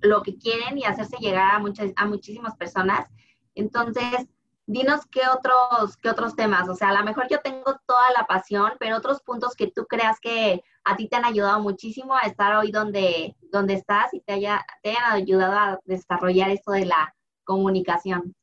[0.00, 3.08] lo que quieren y hacerse llegar a, muchas, a muchísimas personas.
[3.54, 4.28] Entonces,
[4.66, 6.68] dinos qué otros, qué otros temas.
[6.68, 9.86] O sea, a lo mejor yo tengo toda la pasión, pero otros puntos que tú
[9.86, 14.20] creas que a ti te han ayudado muchísimo a estar hoy donde, donde estás y
[14.20, 18.34] te, haya, te hayan ayudado a desarrollar esto de la comunicación.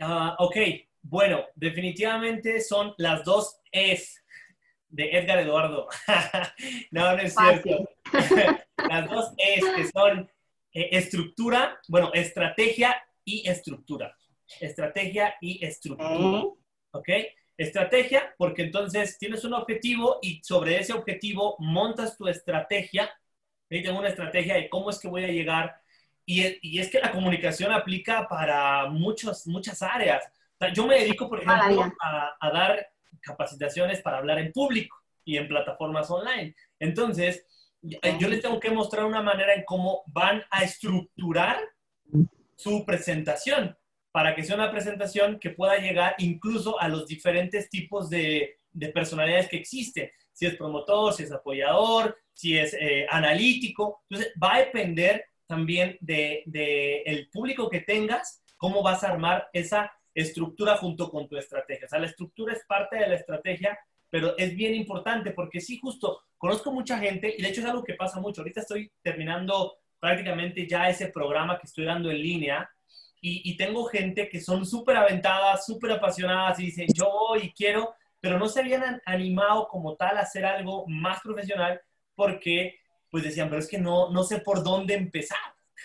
[0.00, 0.56] Uh, ok,
[1.02, 4.22] bueno, definitivamente son las dos Es
[4.88, 5.88] de Edgar Eduardo.
[6.90, 7.88] no, no es cierto.
[8.88, 10.30] las dos Es que son
[10.72, 14.16] eh, estructura, bueno, estrategia y estructura.
[14.60, 16.44] estrategia y estructura.
[16.92, 17.08] ¿Ok?
[17.56, 23.10] Estrategia, porque entonces tienes un objetivo y sobre ese objetivo montas tu estrategia.
[23.68, 25.80] Y tengo una estrategia de cómo es que voy a llegar.
[26.26, 30.24] Y, y es que la comunicación aplica para muchos, muchas áreas.
[30.74, 32.86] Yo me dedico, por ejemplo, a, a dar
[33.20, 36.54] capacitaciones para hablar en público y en plataformas online.
[36.78, 37.46] Entonces,
[37.82, 41.58] yo les tengo que mostrar una manera en cómo van a estructurar
[42.56, 43.76] su presentación
[44.12, 48.56] para que sea una presentación que pueda llegar incluso a los diferentes tipos de,
[48.94, 50.10] personalidades que existen.
[50.32, 54.02] Si es promotor, si es apoyador, si es eh, analítico.
[54.08, 59.48] Entonces, va a depender también del de, el público que tengas, cómo vas a armar
[59.52, 61.86] esa estructura junto con tu estrategia.
[61.86, 63.78] O sea, la estructura es parte de la estrategia,
[64.08, 67.84] pero es bien importante porque sí, justo, conozco mucha gente y de hecho es algo
[67.84, 68.40] que pasa mucho.
[68.40, 72.70] Ahorita estoy terminando prácticamente ya ese programa que estoy dando en línea
[73.22, 77.94] y, tengo gente que son súper aventadas, súper apasionadas y dicen, yo voy y quiero,
[78.18, 81.78] pero no se habían animado como tal a hacer algo más profesional
[82.14, 82.76] porque
[83.10, 85.38] pues decían, pero es que no, no sé por dónde empezar.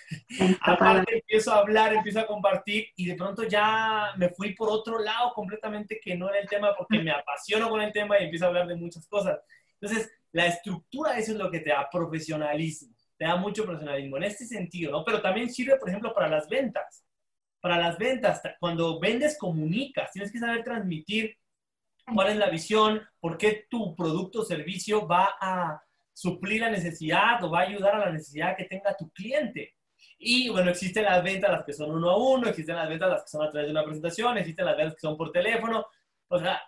[0.61, 4.99] Aparte empiezo a hablar, empiezo a compartir y de pronto ya me fui por otro
[4.99, 8.45] lado completamente que no era el tema porque me apasiono con el tema y empiezo
[8.45, 9.39] a hablar de muchas cosas.
[9.79, 14.23] Entonces, la estructura, eso es lo que te da profesionalismo, te da mucho profesionalismo en
[14.23, 15.05] este sentido, ¿no?
[15.05, 17.03] Pero también sirve, por ejemplo, para las ventas.
[17.59, 21.37] Para las ventas, cuando vendes, comunicas, tienes que saber transmitir
[22.13, 25.81] cuál es la visión, por qué tu producto o servicio va a
[26.13, 29.74] suplir la necesidad o va a ayudar a la necesidad que tenga tu cliente.
[30.27, 33.21] Y bueno, existen las ventas las que son uno a uno, existen las ventas las
[33.21, 35.85] que son a través de una presentación, existen las ventas que son por teléfono,
[36.29, 36.63] o sea,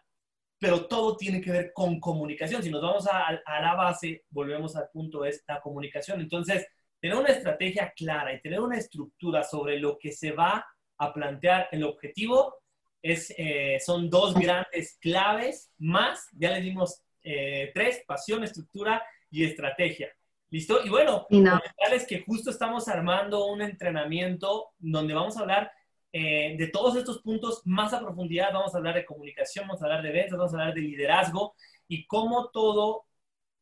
[0.60, 2.62] pero todo tiene que ver con comunicación.
[2.62, 6.22] Si nos vamos a, a la base, volvemos al punto, es la comunicación.
[6.22, 6.68] Entonces,
[7.00, 10.64] tener una estrategia clara y tener una estructura sobre lo que se va
[11.00, 12.60] a plantear el objetivo
[13.02, 19.46] es, eh, son dos grandes claves más, ya les dimos eh, tres, pasión, estructura y
[19.46, 20.12] estrategia.
[20.50, 20.80] ¿Listo?
[20.86, 21.60] Y bueno, no.
[21.92, 25.72] es que justo estamos armando un entrenamiento donde vamos a hablar
[26.14, 28.54] eh, de todos estos puntos más a profundidad.
[28.54, 31.54] Vamos a hablar de comunicación, vamos a hablar de ventas, vamos a hablar de liderazgo
[31.88, 33.06] y cómo todo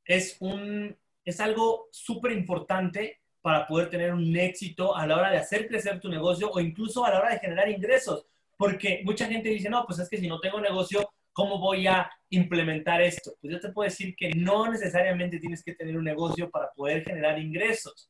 [0.06, 5.38] es, un, es algo súper importante para poder tener un éxito a la hora de
[5.38, 8.26] hacer crecer tu negocio o incluso a la hora de generar ingresos.
[8.58, 12.10] Porque mucha gente dice, no, pues es que si no tengo negocio, ¿Cómo voy a
[12.30, 13.34] implementar esto?
[13.42, 17.04] Pues yo te puedo decir que no necesariamente tienes que tener un negocio para poder
[17.04, 18.10] generar ingresos.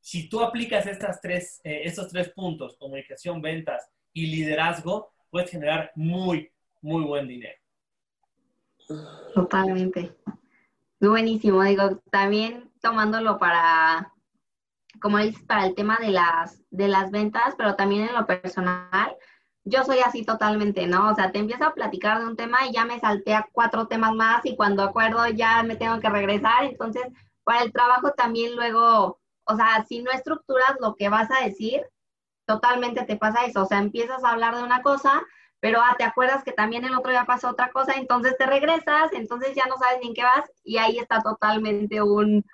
[0.00, 1.20] Si tú aplicas estas
[1.62, 6.50] eh, estos tres puntos, comunicación, ventas y liderazgo, puedes generar muy,
[6.82, 7.56] muy buen dinero.
[9.32, 10.16] Totalmente.
[10.98, 11.62] Buenísimo.
[11.62, 14.12] Digo, también tomándolo para,
[15.00, 19.16] como dices, para el tema de las, de las ventas, pero también en lo personal,
[19.66, 21.10] yo soy así totalmente, ¿no?
[21.10, 23.88] O sea, te empiezo a platicar de un tema y ya me salté a cuatro
[23.88, 26.64] temas más y cuando acuerdo ya me tengo que regresar.
[26.64, 27.04] Entonces,
[27.42, 31.82] para el trabajo también luego, o sea, si no estructuras lo que vas a decir,
[32.46, 33.62] totalmente te pasa eso.
[33.62, 35.20] O sea, empiezas a hablar de una cosa,
[35.58, 39.12] pero ah, te acuerdas que también el otro día pasó otra cosa, entonces te regresas,
[39.12, 42.44] entonces ya no sabes ni en qué vas y ahí está totalmente un,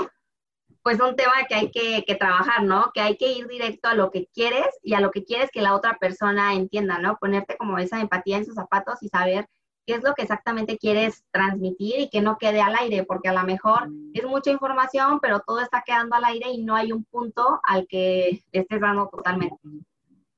[0.82, 2.90] pues un tema que hay que, trabajar, ¿no?
[2.92, 5.62] Que hay que ir directo a lo que quieres y a lo que quieres que
[5.62, 7.16] la otra persona entienda, ¿no?
[7.18, 9.48] Ponerte como esa empatía en sus zapatos y saber
[9.86, 13.32] qué es lo que exactamente quieres transmitir y que no quede al aire, porque a
[13.32, 17.04] lo mejor es mucha información, pero todo está quedando al aire y no hay un
[17.04, 19.56] punto al que estés dando totalmente.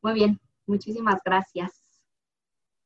[0.02, 1.80] Muy bien, muchísimas gracias.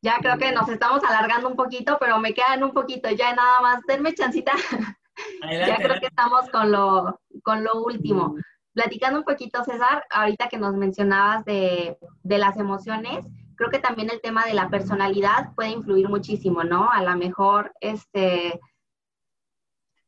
[0.01, 3.61] Ya creo que nos estamos alargando un poquito, pero me quedan un poquito, ya nada
[3.61, 4.53] más, denme chancita
[5.51, 8.37] ya creo que estamos con lo, con lo último.
[8.73, 13.27] Platicando un poquito, César, ahorita que nos mencionabas de, de las emociones,
[13.57, 16.89] creo que también el tema de la personalidad puede influir muchísimo, ¿no?
[16.91, 18.61] A lo mejor, este,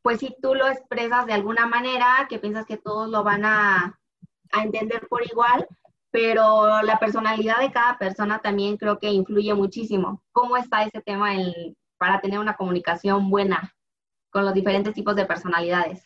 [0.02, 3.98] pues si tú lo expresas de alguna manera, que piensas que todos lo van a,
[4.52, 5.66] a entender por igual,
[6.10, 10.22] pero la personalidad de cada persona también creo que influye muchísimo.
[10.32, 11.30] ¿Cómo está ese tema
[11.98, 13.74] para tener una comunicación buena?
[14.30, 16.02] Con los diferentes tipos de personalidades?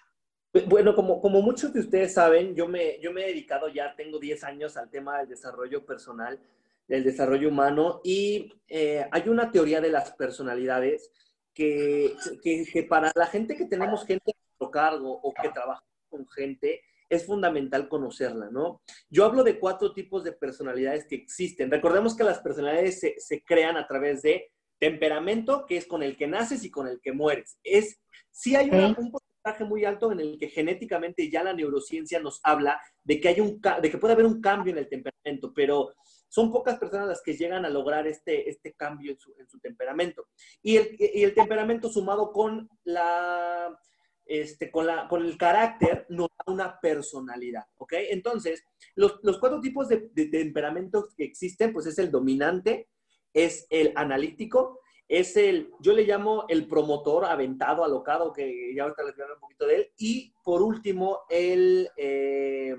[0.67, 4.21] Bueno, como, como muchos de ustedes saben, yo me, yo me he dedicado ya, tengo
[4.21, 6.39] 10 años al tema del desarrollo personal,
[6.87, 11.11] del desarrollo humano, y eh, hay una teoría de las personalidades
[11.53, 15.83] que, que, que, para la gente que tenemos gente a nuestro cargo o que trabaja
[16.09, 18.81] con gente, es fundamental conocerla, ¿no?
[19.11, 21.71] Yo hablo de cuatro tipos de personalidades que existen.
[21.71, 26.17] Recordemos que las personalidades se, se crean a través de temperamento, que es con el
[26.17, 27.59] que naces y con el que mueres.
[27.63, 28.01] Es,
[28.31, 32.81] sí hay un porcentaje muy alto en el que genéticamente ya la neurociencia nos habla
[33.03, 35.93] de que, hay un, de que puede haber un cambio en el temperamento, pero
[36.29, 39.61] son pocas personas las que llegan a lograr este, este cambio en su, en su
[39.61, 40.27] temperamento.
[40.63, 43.79] Y el, y el temperamento sumado con la
[44.27, 47.93] este, con, la, con el carácter nos da una personalidad, ¿ok?
[48.11, 52.89] Entonces, los, los cuatro tipos de, de, temperamentos que existen, pues es el dominante,
[53.35, 59.05] es el analítico, es el, yo le llamo el promotor aventado, alocado, que ya ahorita
[59.05, 62.77] les voy a hablar un poquito de él, y por último, el, eh,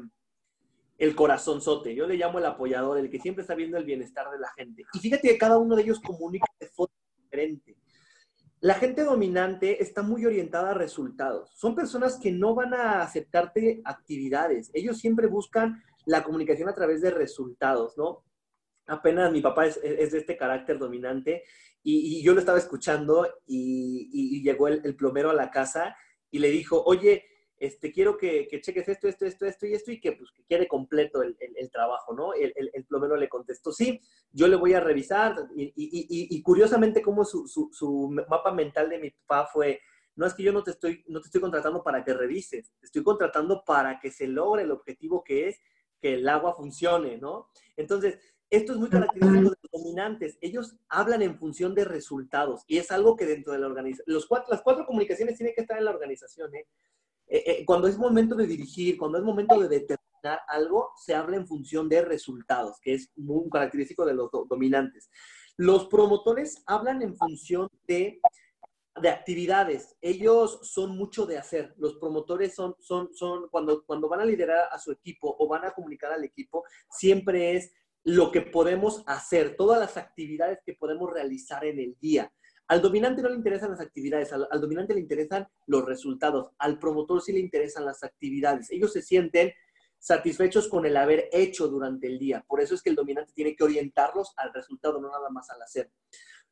[0.98, 4.40] el corazonzote, yo le llamo el apoyador, el que siempre está viendo el bienestar de
[4.40, 4.86] la gente.
[4.94, 7.78] Y fíjate que cada uno de ellos comunica de forma diferente.
[8.62, 11.52] La gente dominante está muy orientada a resultados.
[11.56, 14.72] Son personas que no van a aceptarte actividades.
[14.74, 18.24] Ellos siempre buscan la comunicación a través de resultados, ¿no?
[18.88, 21.44] Apenas mi papá es, de este carácter dominante
[21.82, 25.96] y, yo lo estaba escuchando y, llegó el, plomero a la casa
[26.32, 27.24] y le dijo, oye,
[27.58, 30.44] este, quiero que, que, cheques esto, esto, esto, esto y esto, y que, pues, que
[30.46, 31.36] quede completo el,
[31.72, 32.34] trabajo, ¿no?
[32.34, 37.70] El, plomero le contestó, sí, yo le voy a revisar, y, curiosamente como su, su,
[37.72, 39.80] su, mapa mental de mi papá fue,
[40.16, 42.86] no es que yo no te, estoy, no te estoy contratando para que revises, te
[42.86, 45.60] estoy contratando para que se logre el objetivo que es
[46.02, 47.50] que el agua funcione, ¿no?
[47.78, 48.20] Entonces,
[48.56, 50.38] esto es muy característico de los dominantes.
[50.42, 54.62] Ellos hablan en función de resultados y es algo que dentro de la organización, las
[54.62, 56.56] cuatro comunicaciones tienen que estar en la organización.
[56.56, 56.68] ¿eh?
[57.28, 61.36] Eh, eh, cuando es momento de dirigir, cuando es momento de determinar algo, se habla
[61.36, 65.10] en función de resultados, que es muy característico de los do dominantes.
[65.58, 68.20] Los promotores hablan en función de,
[69.02, 69.96] de, actividades.
[70.02, 71.74] Ellos son mucho de hacer.
[71.78, 75.66] Los promotores son, son, son cuando, cuando van a liderar a su equipo o van
[75.66, 77.72] a comunicar al equipo, siempre es
[78.06, 82.32] lo que podemos hacer, todas las actividades que podemos realizar en el día.
[82.68, 87.22] Al dominante no le interesan las actividades, al, dominante le interesan los resultados, al promotor
[87.22, 88.70] sí le interesan las actividades.
[88.72, 89.52] Ellos se sienten
[89.98, 92.46] satisfechos con el haber hecho durante el día.
[92.48, 95.64] Por eso es que el dominante tiene que orientarlos al resultado, no nada más al
[95.64, 95.92] hacer.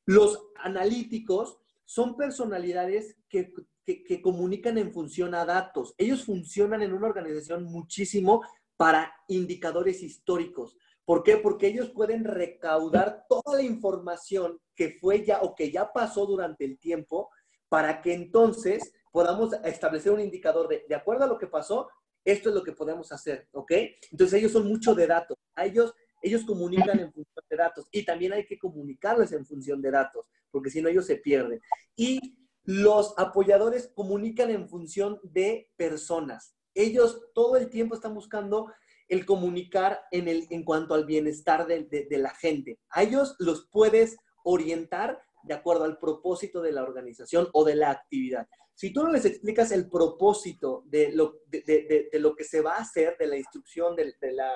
[0.05, 3.53] Los analíticos son personalidades que,
[3.85, 5.93] que, que comunican en función a datos.
[5.99, 8.41] Ellos funcionan en una organización muchísimo
[8.75, 10.77] para indicadores históricos.
[11.05, 11.37] ¿Por qué?
[11.37, 16.65] Porque ellos pueden recaudar toda la información que fue ya o que ya pasó durante
[16.65, 17.29] el tiempo
[17.67, 21.89] para que entonces podamos establecer un indicador de, de acuerdo a lo que pasó,
[22.25, 23.71] esto es lo que podemos hacer, ¿ok?
[24.11, 25.37] Entonces ellos son mucho de datos.
[25.55, 29.81] A ellos, ellos comunican en función de datos y también hay que comunicarles en función
[29.81, 31.59] de datos, porque si no ellos se pierden.
[31.95, 36.55] Y los apoyadores comunican en función de personas.
[36.73, 38.71] Ellos todo el tiempo están buscando
[39.13, 42.79] el comunicar en, el, en cuanto al bienestar de, de, la gente.
[42.89, 47.91] A ellos los puedes orientar de acuerdo al propósito de la organización o de la
[47.91, 48.47] actividad.
[48.73, 52.81] Si tú no les explicas el propósito de lo, de lo que se va a
[52.81, 54.51] hacer, de la instrucción, de, la,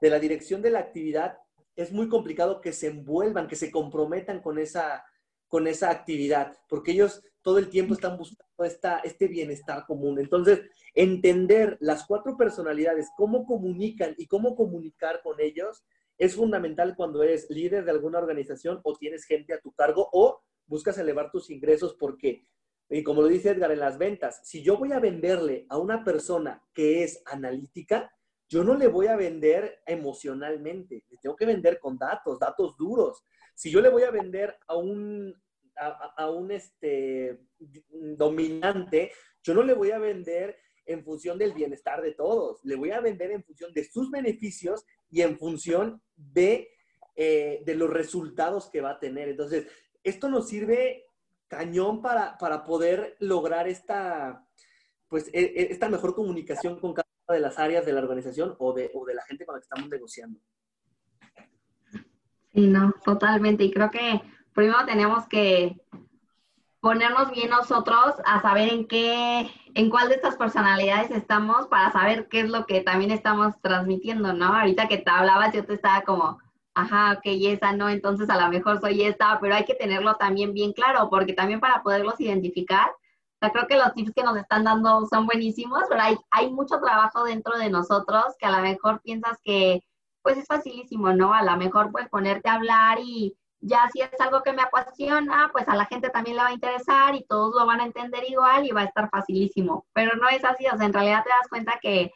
[0.00, 1.36] de la dirección de la actividad,
[1.74, 5.04] es muy complicado que se envuelvan, que se comprometan con esa,
[5.48, 10.18] con esa actividad, porque ellos todo el tiempo están buscando esta, este bienestar común.
[10.18, 10.60] Entonces,
[10.94, 15.84] entender las cuatro personalidades, cómo comunican y cómo comunicar con ellos,
[16.18, 20.42] es fundamental cuando eres líder de alguna organización o tienes gente a tu cargo o
[20.66, 22.46] buscas elevar tus ingresos porque,
[22.90, 26.04] y como lo dice Edgar en las ventas, si yo voy a venderle a una
[26.04, 28.12] persona que es analítica,
[28.50, 33.24] yo no le voy a vender emocionalmente, le tengo que vender con datos, datos duros.
[33.54, 35.40] Si yo le voy a vender a un,
[35.80, 39.12] a, un este, dominante,
[39.42, 43.00] yo no le voy a vender en función del bienestar de todos, le voy a
[43.00, 46.68] vender en función de sus beneficios y en función de,
[47.16, 49.28] eh, de los resultados que va a tener.
[49.28, 49.66] Entonces,
[50.02, 51.06] esto nos sirve
[51.48, 54.46] cañón para, para poder lograr esta,
[55.08, 58.54] pues, e, e, esta mejor comunicación con cada una de las áreas de la organización
[58.58, 60.40] o de, o de la gente con la que estamos negociando.
[62.52, 63.64] Sí, no, totalmente.
[63.64, 64.20] Y creo que
[64.54, 65.76] primero tenemos que
[66.80, 72.28] ponernos bien nosotros a saber en qué, en cuál de estas personalidades estamos para saber
[72.28, 74.46] qué es lo que también estamos transmitiendo, ¿no?
[74.46, 76.38] Ahorita que te hablabas, yo te estaba como,
[76.74, 80.54] ajá, ok, esa no, entonces a lo mejor soy esta, pero hay que tenerlo también
[80.54, 82.90] bien claro, porque también para poderlos identificar,
[83.48, 87.24] creo que los tips que nos están dando son buenísimos, pero hay, hay mucho trabajo
[87.24, 89.82] dentro de nosotros que a lo mejor piensas que,
[90.22, 91.32] pues es facilísimo, ¿no?
[91.32, 95.50] A lo mejor pues ponerte a hablar y ya si es algo que me apasiona,
[95.52, 98.24] pues a la gente también le va a interesar y todos lo van a entender
[98.28, 99.86] igual y va a estar facilísimo.
[99.92, 102.12] Pero no es así, o sea, en realidad te das cuenta que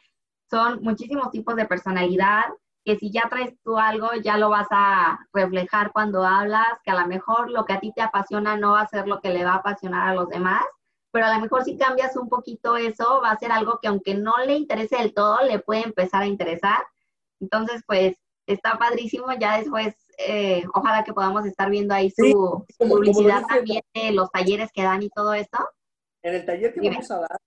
[0.49, 2.45] son muchísimos tipos de personalidad,
[2.83, 7.01] que si ya traes tú algo, ya lo vas a reflejar cuando hablas, que a
[7.01, 9.43] lo mejor lo que a ti te apasiona no va a ser lo que le
[9.43, 10.63] va a apasionar a los demás,
[11.11, 14.15] pero a lo mejor si cambias un poquito eso, va a ser algo que aunque
[14.15, 16.85] no le interese del todo, le puede empezar a interesar.
[17.39, 18.17] Entonces, pues
[18.47, 19.27] está padrísimo.
[19.39, 24.71] Ya después, eh, ojalá que podamos estar viendo ahí su, publicidad también de los talleres
[24.71, 25.57] que dan y todo esto.
[26.21, 27.39] En el taller que vamos a dar,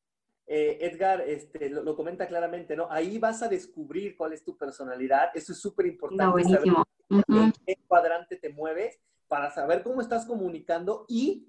[0.47, 2.91] eh, Edgar este, lo, comenta claramente, ¿no?
[2.91, 5.31] Ahí vas a descubrir cuál es tu personalidad.
[5.35, 6.45] Eso es súper importante.
[6.45, 6.75] saber
[7.09, 11.49] en qué cuadrante te mueves para saber cómo estás comunicando y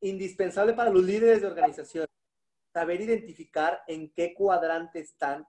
[0.00, 2.06] indispensable para los líderes de organización,
[2.72, 5.46] saber identificar en qué cuadrante están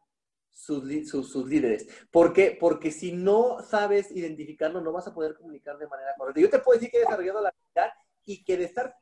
[0.58, 1.88] sus, sus, líderes.
[2.12, 2.58] ¿Por qué?
[2.60, 6.42] Porque si no sabes identificarlo, no vas a poder comunicar de manera correcta.
[6.42, 7.94] Yo te puedo decir que he desarrollado la habilidad
[8.26, 8.96] y que de estar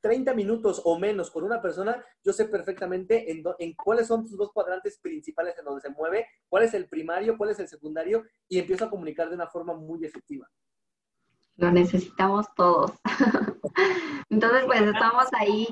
[0.00, 4.36] 30 minutos o menos con una persona, yo sé perfectamente en, en, cuáles son sus
[4.36, 8.24] dos cuadrantes principales en donde se mueve, cuál es el primario, cuál es el secundario,
[8.48, 10.48] y empiezo a comunicar de una forma muy efectiva.
[11.56, 12.92] Lo necesitamos todos.
[14.28, 15.68] Entonces, pues estamos ahí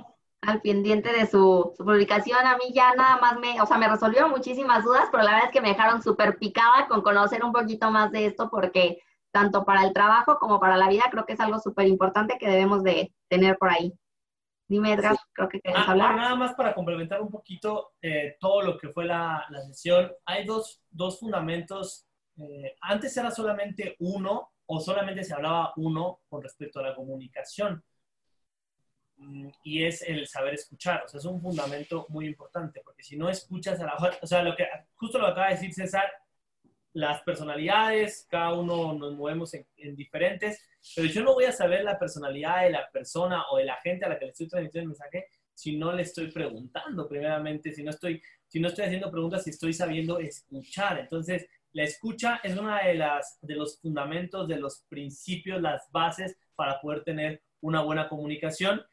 [0.47, 2.47] al pendiente de su, publicación.
[2.47, 5.47] A mí ya nada más me, o sea, me resolvió muchísimas dudas, pero la verdad
[5.47, 9.64] es que me dejaron súper picada con conocer un poquito más de esto porque tanto
[9.64, 12.82] para el trabajo como para la vida creo que es algo súper importante que debemos
[12.82, 13.92] de tener por ahí.
[14.66, 16.16] Dime, Edgar, creo que querías ah, hablar.
[16.16, 20.11] Nada más para complementar un poquito eh, todo lo que fue la, la sesión.
[20.24, 22.07] Hay dos, dos fundamentos.
[22.38, 27.84] Eh, antes era solamente uno o solamente se hablaba uno con respecto a la comunicación.
[29.24, 31.02] Mm, y es el saber escuchar.
[31.04, 34.42] O sea, es un fundamento muy importante, porque si no escuchas a la o sea,
[34.42, 36.04] lo que, justo lo acaba de decir César,
[36.92, 40.62] las personalidades, cada uno nos movemos en, diferentes,
[40.94, 44.04] pero yo no voy a saber la personalidad de la persona o de la gente
[44.04, 47.82] a la que le estoy transmitiendo el mensaje si no le estoy preguntando primeramente, si
[47.82, 50.98] no estoy, si no estoy haciendo preguntas, si estoy sabiendo escuchar.
[50.98, 56.36] Entonces, la escucha es uno de, las, de los fundamentos, de los principios, las bases
[56.54, 58.84] para poder tener una buena comunicación.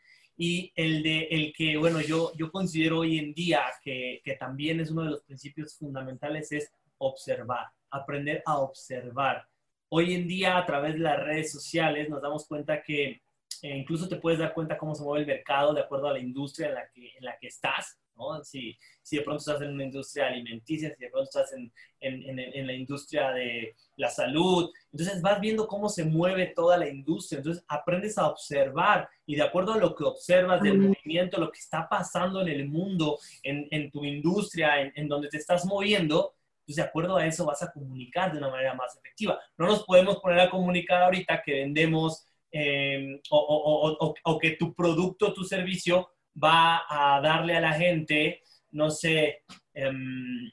[0.43, 4.79] Y el, de, el que, bueno, yo, yo considero hoy en día que, que también
[4.79, 9.47] es uno de los principios fundamentales es observar, aprender a observar.
[9.89, 13.21] Hoy en día, a través de las redes sociales, nos damos cuenta que
[13.61, 16.19] eh, incluso te puedes dar cuenta cómo se mueve el mercado de acuerdo a la
[16.19, 17.99] industria en la que, en la que estás.
[18.43, 22.39] Si, si, de pronto estás en una industria alimenticia, si de pronto estás en, en,
[22.39, 27.37] en, la industria de la salud, entonces vas viendo cómo se mueve toda la industria,
[27.37, 31.59] entonces aprendes a observar y de acuerdo a lo que observas del movimiento, lo que
[31.59, 36.33] está pasando en el mundo, en, tu industria, en, donde te estás moviendo,
[36.65, 39.39] pues de acuerdo a eso vas a comunicar de una manera más efectiva.
[39.57, 44.51] No nos podemos poner a comunicar ahorita que vendemos eh, o, o, o, o que
[44.51, 46.09] tu producto, tu servicio
[46.41, 50.51] va a darle a la gente, no sé, em,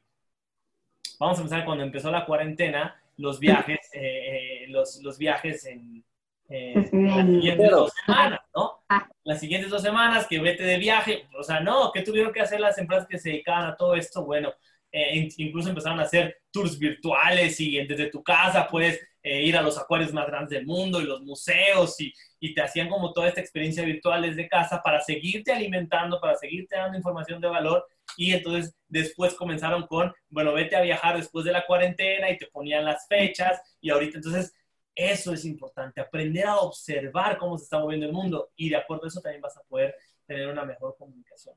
[1.19, 6.05] vamos a empezar cuando empezó la cuarentena, los viajes, eh, eh, los, los, viajes en,
[6.49, 8.85] las siguientes dos semanas, ¿no?
[8.89, 9.09] Ah.
[9.25, 12.61] Las siguientes dos semanas que vete de viaje, o sea, no, ¿qué tuvieron que hacer
[12.61, 14.25] las empresas que se dedicaban a todo esto?
[14.25, 14.55] Bueno,
[14.91, 19.77] eh, incluso empezaron a hacer tours virtuales y desde tu casa puedes ir a los
[19.77, 23.41] acuarios más grandes del mundo y los museos y, y te hacían como toda esta
[23.41, 27.87] experiencia virtual desde casa para seguirte alimentando, para seguirte dando información de valor.
[28.17, 32.47] Y entonces después comenzaron con, bueno, vete a viajar después de la cuarentena y te
[32.47, 34.53] ponían las fechas y ahorita entonces
[34.95, 39.05] eso es importante, aprender a observar cómo se está moviendo el mundo y de acuerdo
[39.05, 39.95] a eso también vas a poder
[40.27, 41.55] tener una mejor comunicación.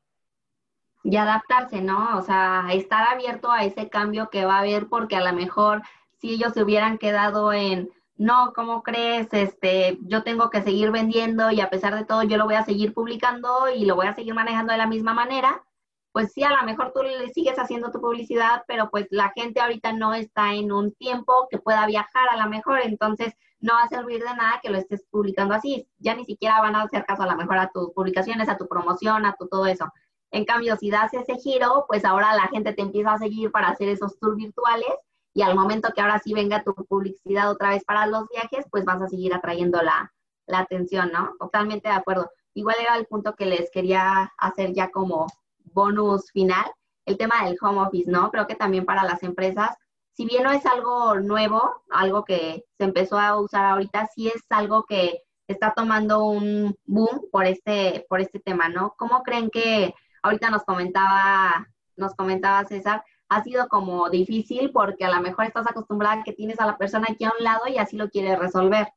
[1.03, 2.17] Y adaptarse, ¿no?
[2.17, 5.81] O sea, estar abierto a ese cambio que va a haber porque a lo mejor
[6.19, 7.89] si ellos se hubieran quedado en
[8.21, 9.29] no, ¿cómo crees?
[9.33, 12.63] Este, yo tengo que seguir vendiendo y a pesar de todo yo lo voy a
[12.63, 15.63] seguir publicando y lo voy a seguir manejando de la misma manera.
[16.11, 19.59] Pues sí, a lo mejor tú le sigues haciendo tu publicidad, pero pues la gente
[19.59, 23.83] ahorita no está en un tiempo que pueda viajar a lo mejor, entonces no va
[23.83, 25.87] a servir de nada que lo estés publicando así.
[25.97, 28.67] Ya ni siquiera van a hacer caso a lo mejor a tus publicaciones, a tu
[28.67, 29.85] promoción, a tu todo eso.
[30.31, 33.67] En cambio, si das ese giro, pues ahora la gente te empieza a seguir para
[33.69, 34.89] hacer esos tours virtuales
[35.33, 38.85] y al momento que ahora sí venga tu publicidad otra vez para los viajes, pues
[38.85, 40.13] vas a seguir atrayendo la,
[40.47, 41.35] la atención, ¿no?
[41.39, 42.31] Totalmente de acuerdo.
[42.53, 45.27] Igual era el punto que les quería hacer ya como
[45.73, 46.65] bonus final,
[47.05, 48.29] el tema del home office, ¿no?
[48.31, 49.75] Creo que también para las empresas,
[50.13, 54.43] si bien no es algo nuevo, algo que se empezó a usar ahorita, sí es
[54.49, 58.95] algo que está tomando un boom por este, por este tema, ¿no?
[58.97, 65.09] ¿Cómo creen que ahorita nos comentaba, nos comentaba César, ha sido como difícil porque a
[65.09, 67.95] lo mejor estás acostumbrada que tienes a la persona aquí a un lado y así
[67.95, 68.87] lo quieres resolver.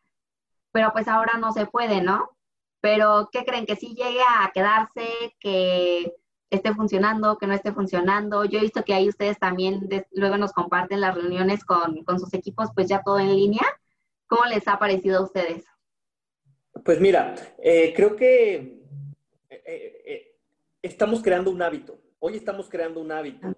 [0.72, 2.30] Pero pues ahora no se puede, ¿no?
[2.80, 3.64] Pero ¿qué creen?
[3.64, 6.14] Que sí llegue a quedarse, que
[6.50, 8.44] esté funcionando, que no esté funcionando.
[8.44, 12.34] Yo he visto que ahí ustedes también luego nos comparten las reuniones con, con, sus
[12.34, 13.64] equipos, pues ya todo en línea.
[14.26, 15.64] ¿Cómo les ha parecido a ustedes?
[16.84, 18.82] Pues mira, eh, creo que
[19.48, 20.33] eh, eh,
[20.84, 21.98] estamos creando un hábito.
[22.18, 23.48] Hoy estamos creando un hábito.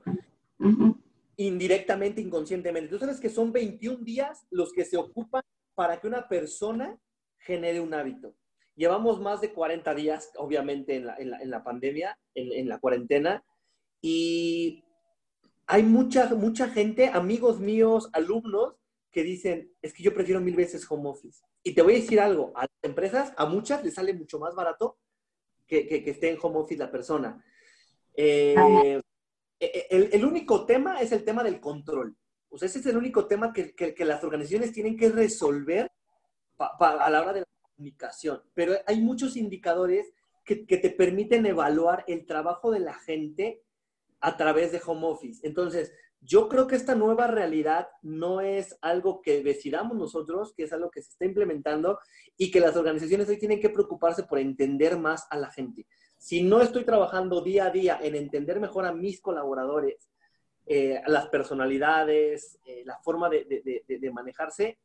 [1.37, 2.89] indirectamente, inconscientemente.
[2.89, 5.43] Tú sabes que son 21 días los que se ocupan
[5.75, 6.99] para que una persona
[7.39, 8.35] genere un hábito.
[8.75, 13.45] Llevamos más de 40 días, obviamente, en la, en la, pandemia, en, en, la cuarentena,
[14.01, 14.85] y
[15.67, 18.77] hay mucha, mucha gente, amigos míos, alumnos,
[19.11, 21.43] que dicen, es que yo prefiero mil veces home office.
[21.63, 24.55] Y te voy a decir algo, a las empresas, a muchas les sale mucho más
[24.55, 24.99] barato
[25.67, 27.45] que, que, esté en home office la persona.
[28.15, 29.01] Eh,
[29.59, 32.17] e, e, el, único tema es el tema del control.
[32.49, 35.91] O sea, ese es el único tema que, que las organizaciones tienen que resolver
[36.59, 38.43] a la hora de la comunicación.
[38.55, 40.13] Pero hay muchos indicadores
[40.45, 43.63] que, que te permiten evaluar el trabajo de la gente
[44.21, 45.47] a través de home office.
[45.47, 45.93] Entonces,
[46.27, 50.91] yo creo que esta nueva realidad no es algo que decidamos nosotros, que es algo
[50.91, 52.01] que se está implementando
[52.37, 55.87] y que las organizaciones hoy tienen que preocuparse por entender más a la gente.
[56.19, 60.11] Si no estoy trabajando día a día en entender mejor a mis colaboradores,
[60.67, 63.45] eh, las personalidades, eh, la forma de,
[63.87, 64.79] de, manejarse,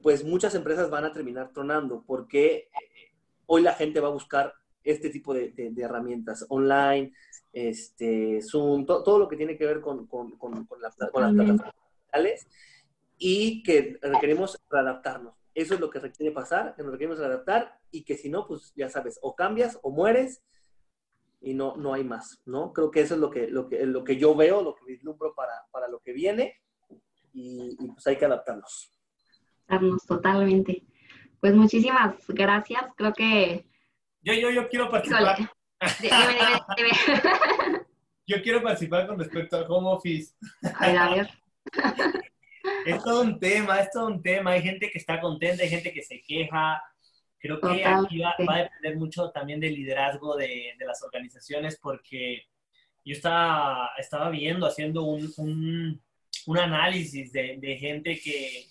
[0.00, 3.12] pues muchas empresas van a terminar tronando porque eh,
[3.46, 7.12] hoy la gente va a buscar este tipo de, herramientas online,
[7.54, 12.46] este, Zoom, todo lo que tiene que ver con, con, con, con las plataformas digitales
[13.16, 15.34] y que requerimos readaptarnos.
[15.54, 18.72] Eso es lo que requiere pasar, que nos requerimos readaptar y que si no, pues
[18.74, 20.42] ya sabes, o cambias o mueres
[21.40, 22.72] y no, no hay más, ¿no?
[22.72, 25.32] Creo que eso es lo que, lo que, lo que yo veo, lo que vislumbro
[25.34, 26.60] para, para lo que viene
[27.32, 28.90] y, y pues hay que adaptarnos.
[29.68, 30.82] Adaptarnos totalmente.
[31.40, 32.82] Pues muchísimas gracias.
[32.96, 33.66] Creo que...
[34.22, 35.36] Yo, yo, yo quiero participar.
[38.26, 40.34] Yo quiero participar con respecto al home office.
[42.86, 44.52] Es todo un tema, es todo un tema.
[44.52, 46.82] Hay gente que está contenta, hay gente que se queja.
[47.38, 52.44] Creo que aquí va, a depender mucho también del liderazgo de, las organizaciones porque
[53.04, 56.00] yo estaba, estaba viendo, haciendo un,
[56.58, 58.64] análisis de, de, gente que,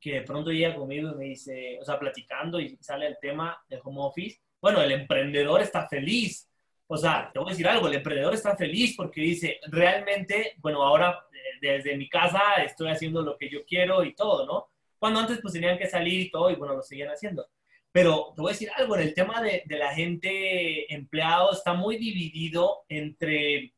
[0.00, 3.62] que de pronto llega conmigo y me dice, o sea, platicando y sale el tema
[3.68, 6.48] de home office bueno, el emprendedor está feliz.
[6.86, 10.82] O sea, te voy a decir algo, el emprendedor está feliz porque dice, realmente, bueno,
[10.82, 14.68] ahora eh, desde mi casa estoy haciendo lo que yo quiero y todo, ¿no?
[14.98, 17.46] Cuando antes pues tenían que salir y todo y bueno, lo seguían haciendo.
[17.92, 21.74] Pero te voy a decir algo, en el tema de, de la gente empleado está
[21.74, 23.72] muy dividido entre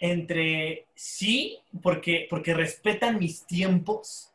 [0.00, 4.32] entre sí, porque, porque respetan mis tiempos,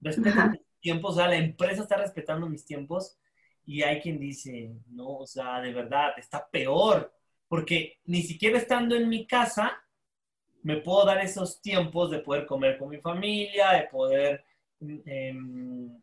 [0.00, 3.16] respetan tiempos, o sea, la empresa está respetando mis tiempos
[3.64, 7.10] y hay quien dice, no, o sea, de verdad, está peor,
[7.48, 9.82] porque ni siquiera estando en mi casa
[10.62, 14.44] me puedo dar esos tiempos de poder comer con mi familia, de poder,
[15.06, 15.98] em,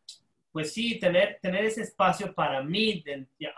[0.51, 3.03] pues sí, tener, tener ese espacio para mí.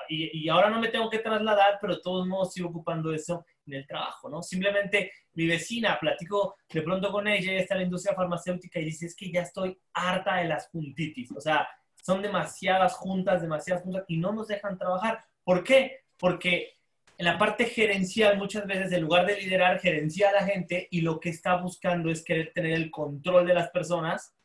[0.10, 3.74] y, ahora no me tengo que trasladar, pero de todos modos sigo ocupando eso en
[3.74, 4.42] el trabajo, ¿no?
[4.42, 8.86] Simplemente mi vecina, platico de pronto con ella, ella está en la industria farmacéutica y
[8.86, 11.68] dice, es que ya estoy harta de las juntitis, o sea,
[12.02, 15.24] son demasiadas juntas, demasiadas juntas y no nos dejan trabajar.
[15.44, 16.02] ¿Por qué?
[16.18, 16.74] Porque
[17.18, 21.02] en la parte gerencial muchas veces en lugar de liderar, gerencia a la gente y
[21.02, 24.36] lo que está buscando es querer tener el control de las personas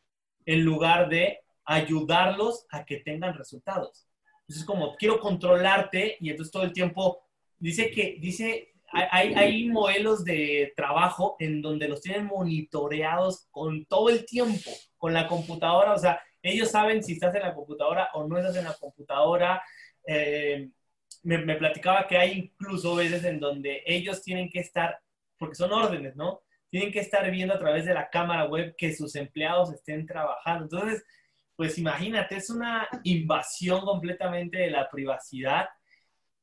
[0.47, 4.07] en lugar de ayudarlos a que tengan resultados.
[4.43, 7.23] Entonces, como quiero controlarte y entonces todo el tiempo
[7.59, 14.25] dice que, dice hay, modelos de trabajo en donde los tienen monitoreados con todo el
[14.25, 18.39] tiempo, con la computadora, o sea, ellos saben si estás en la computadora o no
[18.39, 19.63] estás en la computadora.
[20.07, 20.69] Eh,
[21.25, 24.99] me, me, platicaba que hay incluso veces en donde ellos tienen que estar,
[25.37, 26.43] porque son órdenes, ¿no?
[26.71, 30.65] Tienen que estar viendo a través de la cámara web que sus empleados estén trabajando.
[30.65, 31.05] Entonces,
[31.57, 35.67] pues imagínate, es una invasión completamente de la privacidad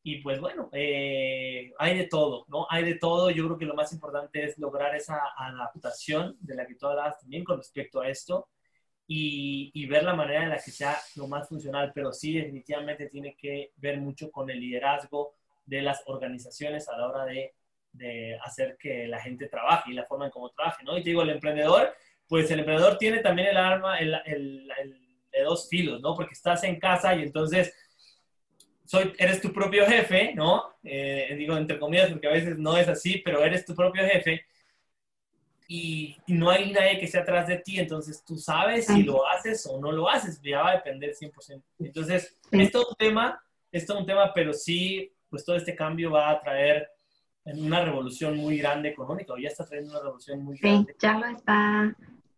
[0.07, 2.67] y pues bueno, eh, hay de todo, ¿no?
[2.69, 3.31] Hay de todo.
[3.31, 7.19] Yo creo que lo más importante es lograr esa adaptación de la que tú hablabas
[7.21, 8.47] también con respecto a esto
[9.07, 11.91] y, y, ver la manera en la que sea lo más funcional.
[11.95, 15.33] Pero sí, definitivamente tiene que ver mucho con el liderazgo
[15.65, 17.55] de las organizaciones a la hora de,
[17.91, 20.95] de hacer que la gente trabaje y la forma en cómo trabaje, ¿no?
[20.95, 21.95] Y te digo, el emprendedor,
[22.27, 25.01] pues el emprendedor tiene también el arma, el, el, el
[25.31, 26.13] de dos filos, ¿no?
[26.13, 27.73] Porque estás en casa y entonces
[28.85, 30.75] soy, eres tu propio jefe, ¿no?
[30.83, 34.45] Eh, digo entre comillas porque a veces no es así, pero eres tu propio jefe
[35.67, 39.65] y, no hay nadie que esté atrás de ti, entonces tú sabes si lo haces
[39.65, 41.61] o no lo haces, ya va a depender 100%.
[41.79, 46.11] Entonces, es todo un tema, es todo un tema, pero sí, pues todo este cambio
[46.11, 46.89] va a traer
[47.45, 50.91] una revolución muy grande económica, o ya está trayendo una revolución muy grande.
[50.91, 51.95] Sí, ya lo está,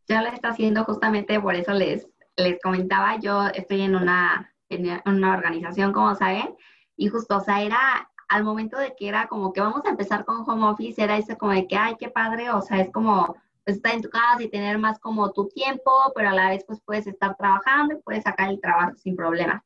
[0.07, 5.01] ya lo está haciendo justamente, por eso les, les comentaba, yo estoy en una en
[5.05, 6.55] una organización, como saben,
[6.95, 10.25] y justo, o sea, era al momento de que era como que vamos a empezar
[10.25, 13.35] con home office, era eso como de que, ay, qué padre, o sea, es como
[13.63, 16.63] pues, estar en tu casa y tener más como tu tiempo, pero a la vez
[16.65, 19.61] pues puedes estar trabajando y puedes sacar el trabajo sin problemas.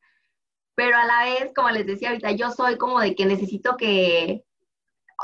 [0.75, 4.43] Pero a la vez, como les decía ahorita, yo soy como de que necesito que,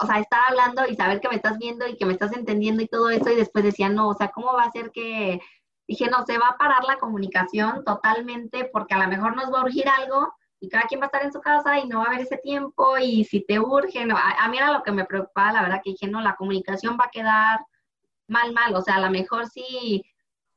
[0.01, 2.83] o sea, estar hablando y saber que me estás viendo y que me estás entendiendo
[2.83, 5.41] y todo eso, y después decía, no, o sea, ¿cómo va a ser que,
[5.87, 9.61] dije, no, se va a parar la comunicación totalmente porque a lo mejor nos va
[9.61, 12.05] a urgir algo y cada quien va a estar en su casa y no va
[12.05, 15.05] a haber ese tiempo y si te urge, no, a, mí era lo que me
[15.05, 17.59] preocupaba, la verdad que dije, no, la comunicación va a quedar
[18.27, 20.03] mal, mal, o sea, a lo mejor si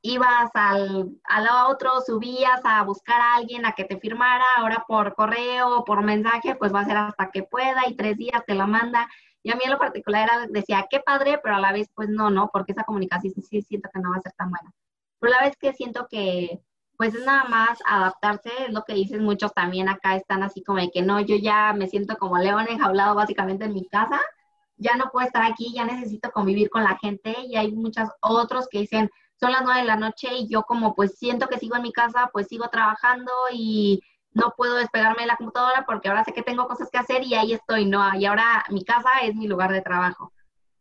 [0.02, 5.14] ibas al, al otro, subías a buscar a alguien a que te firmara, ahora por
[5.14, 8.66] correo por mensaje, pues va a ser hasta que pueda y tres días te lo
[8.66, 9.08] manda.
[9.42, 12.08] Y a mí en lo particular era, decía, qué padre, pero a la vez, pues
[12.08, 14.72] no, no, porque esa comunicación sí siento que no va a ser tan buena.
[15.20, 16.60] Pero la vez que siento que,
[16.96, 20.80] pues es nada más adaptarse, es lo que dicen muchos también acá, están así como
[20.80, 24.20] de que no, yo ya me siento como león enjaulado básicamente en mi casa,
[24.76, 28.68] ya no puedo estar aquí, ya necesito convivir con la gente y hay muchos otros
[28.70, 31.76] que dicen, son las nueve de la noche y yo como pues siento que sigo
[31.76, 34.02] en mi casa, pues sigo trabajando y
[34.32, 37.34] no puedo despegarme de la computadora porque ahora sé que tengo cosas que hacer y
[37.34, 38.02] ahí estoy, ¿no?
[38.16, 40.32] Y ahora mi casa es mi lugar de trabajo.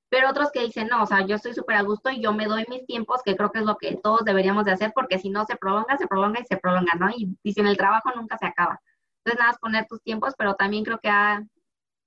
[0.10, 2.48] Pero otros que dicen, no, o sea, yo estoy súper a gusto y yo me
[2.48, 5.30] doy mis tiempos, que creo que es lo que todos deberíamos de hacer, porque si
[5.30, 7.10] no se prolonga, se prolonga y se prolonga, ¿no?
[7.12, 8.82] Y, y el trabajo nunca se acaba.
[9.24, 11.12] Entonces, nada, es poner tus tiempos, pero también creo que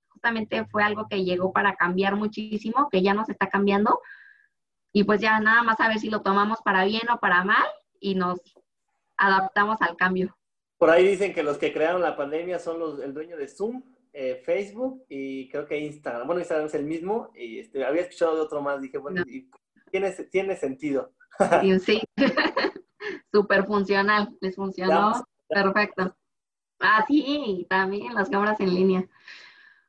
[0.09, 3.99] justamente fue algo que llegó para cambiar muchísimo, que ya no se está cambiando,
[4.91, 7.65] y pues ya nada más a ver si lo tomamos para bien o para mal
[7.99, 8.39] y nos
[9.17, 10.37] adaptamos al cambio.
[10.77, 13.81] Por ahí dicen que los que crearon la pandemia son los, el dueño de Zoom,
[14.13, 16.27] eh, Facebook y creo que Instagram.
[16.27, 18.79] Bueno, Instagram es el mismo y este, había escuchado de otro más.
[18.81, 19.23] Dije, bueno,
[19.91, 21.13] tiene, tiene sentido.
[21.83, 22.01] sí,
[23.31, 26.15] súper funcional, les funcionó perfecto.
[26.79, 29.07] Ah, sí, también las cámaras en línea.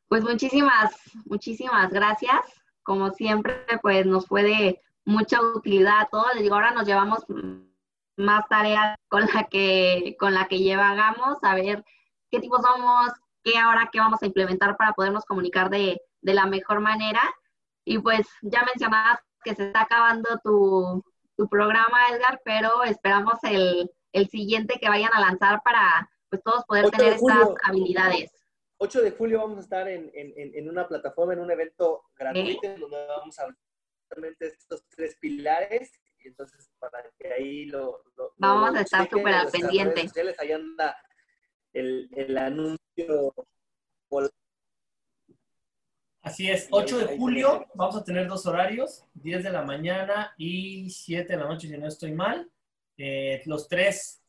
[0.08, 0.94] Pues muchísimas,
[1.24, 2.40] muchísimas gracias.
[2.82, 6.34] Como siempre, pues nos puede mucha utilidad a todos.
[6.34, 7.24] Les digo, ahora nos llevamos
[8.16, 11.84] más tareas con la que, con la que llevamos, a ver
[12.30, 13.10] qué tipo somos,
[13.44, 17.22] qué ahora qué vamos a implementar para podernos comunicar de, de la mejor manera.
[17.84, 21.04] Y pues ya mencionabas que se está acabando tu,
[21.36, 26.64] tu programa, Edgar, pero esperamos el, el, siguiente que vayan a lanzar para pues todos
[26.64, 28.32] poder tener estas habilidades.
[28.78, 32.76] 8 de julio vamos a estar en, en, en una plataforma, en un evento gratuito,
[32.78, 33.58] donde vamos a hablar
[34.40, 35.92] estos tres pilares.
[36.18, 38.02] Y entonces, para que ahí lo.
[38.38, 40.08] Vamos a estar súper al pendiente.
[40.38, 40.96] Ahí anda
[41.74, 43.34] el, el anuncio.
[46.22, 50.88] Así es, 8 de julio vamos a tener dos horarios, 10 de la mañana y
[50.88, 52.50] 7 de la noche, si no estoy mal.
[52.96, 54.22] Eh, los, tres,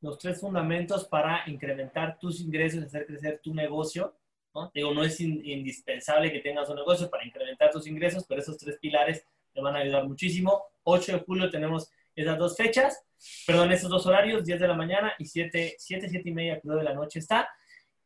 [0.00, 4.16] los tres fundamentos para incrementar tus ingresos y hacer crecer tu negocio.
[4.52, 4.72] ¿no?
[4.74, 8.78] Digo, no es indispensable que tengas un negocio para incrementar tus ingresos, pero esos tres
[8.78, 10.64] pilares te van a ayudar muchísimo.
[10.82, 13.02] 8 de julio tenemos esas dos fechas,
[13.46, 16.82] perdón, esos dos horarios, 10 de la mañana y 7, 7, 7 y media de
[16.82, 17.48] la noche está.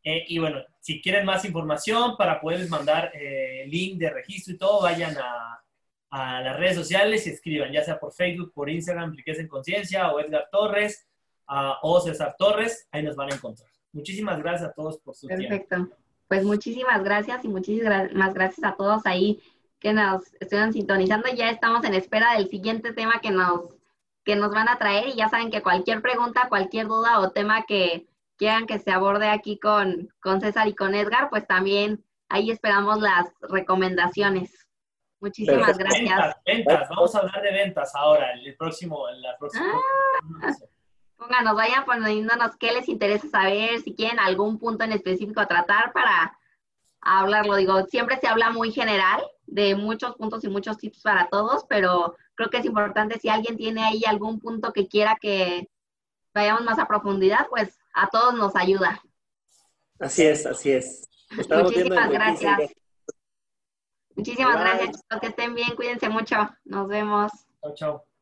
[0.02, 4.58] Eh, y bueno, si quieren más información para poderles mandar eh, link de registro y
[4.58, 5.60] todo, vayan a,
[6.16, 10.20] las redes sociales y escriban, ya sea por Facebook, por Instagram, Riqueza en Conciencia o
[10.20, 11.08] Edgar Torres
[11.82, 13.68] o César Torres, ahí nos van a encontrar.
[13.90, 15.48] Muchísimas gracias a todos por su tiempo.
[15.48, 15.96] Perfecto
[16.28, 19.40] pues muchísimas gracias y muchísimas gracias a todos ahí
[19.78, 21.28] que nos estuvieron sintonizando.
[21.34, 23.73] Ya estamos en espera del siguiente tema que nos,
[24.24, 27.64] que nos van a traer y ya saben que cualquier pregunta, cualquier duda o tema
[27.64, 28.06] que
[28.36, 33.00] quieran que se aborde aquí con, con César y con Edgar, pues también ahí esperamos
[33.00, 34.66] las recomendaciones.
[35.20, 36.36] Muchísimas gracias.
[36.44, 39.72] Ventas, vamos a hablar de ventas ahora, el próximo, la próxima.
[40.42, 40.52] Ah,
[41.16, 45.92] Pónganos, vayan poniéndonos qué les interesa saber, si quieren algún punto en específico a tratar
[45.92, 46.36] para
[47.00, 47.56] hablarlo.
[47.56, 52.16] Digo, siempre se habla muy general de muchos puntos y muchos tips para todos, pero
[52.34, 55.68] creo que es importante si alguien tiene ahí algún punto que quiera que
[56.34, 59.00] vayamos más a profundidad, pues a todos nos ayuda.
[59.98, 61.08] Así es, así es.
[61.48, 62.72] Muchísimas gracias.
[64.16, 66.36] Muchísimas gracias, Que estén bien, cuídense mucho.
[66.64, 67.32] Nos vemos.
[67.60, 68.13] Chao, chao.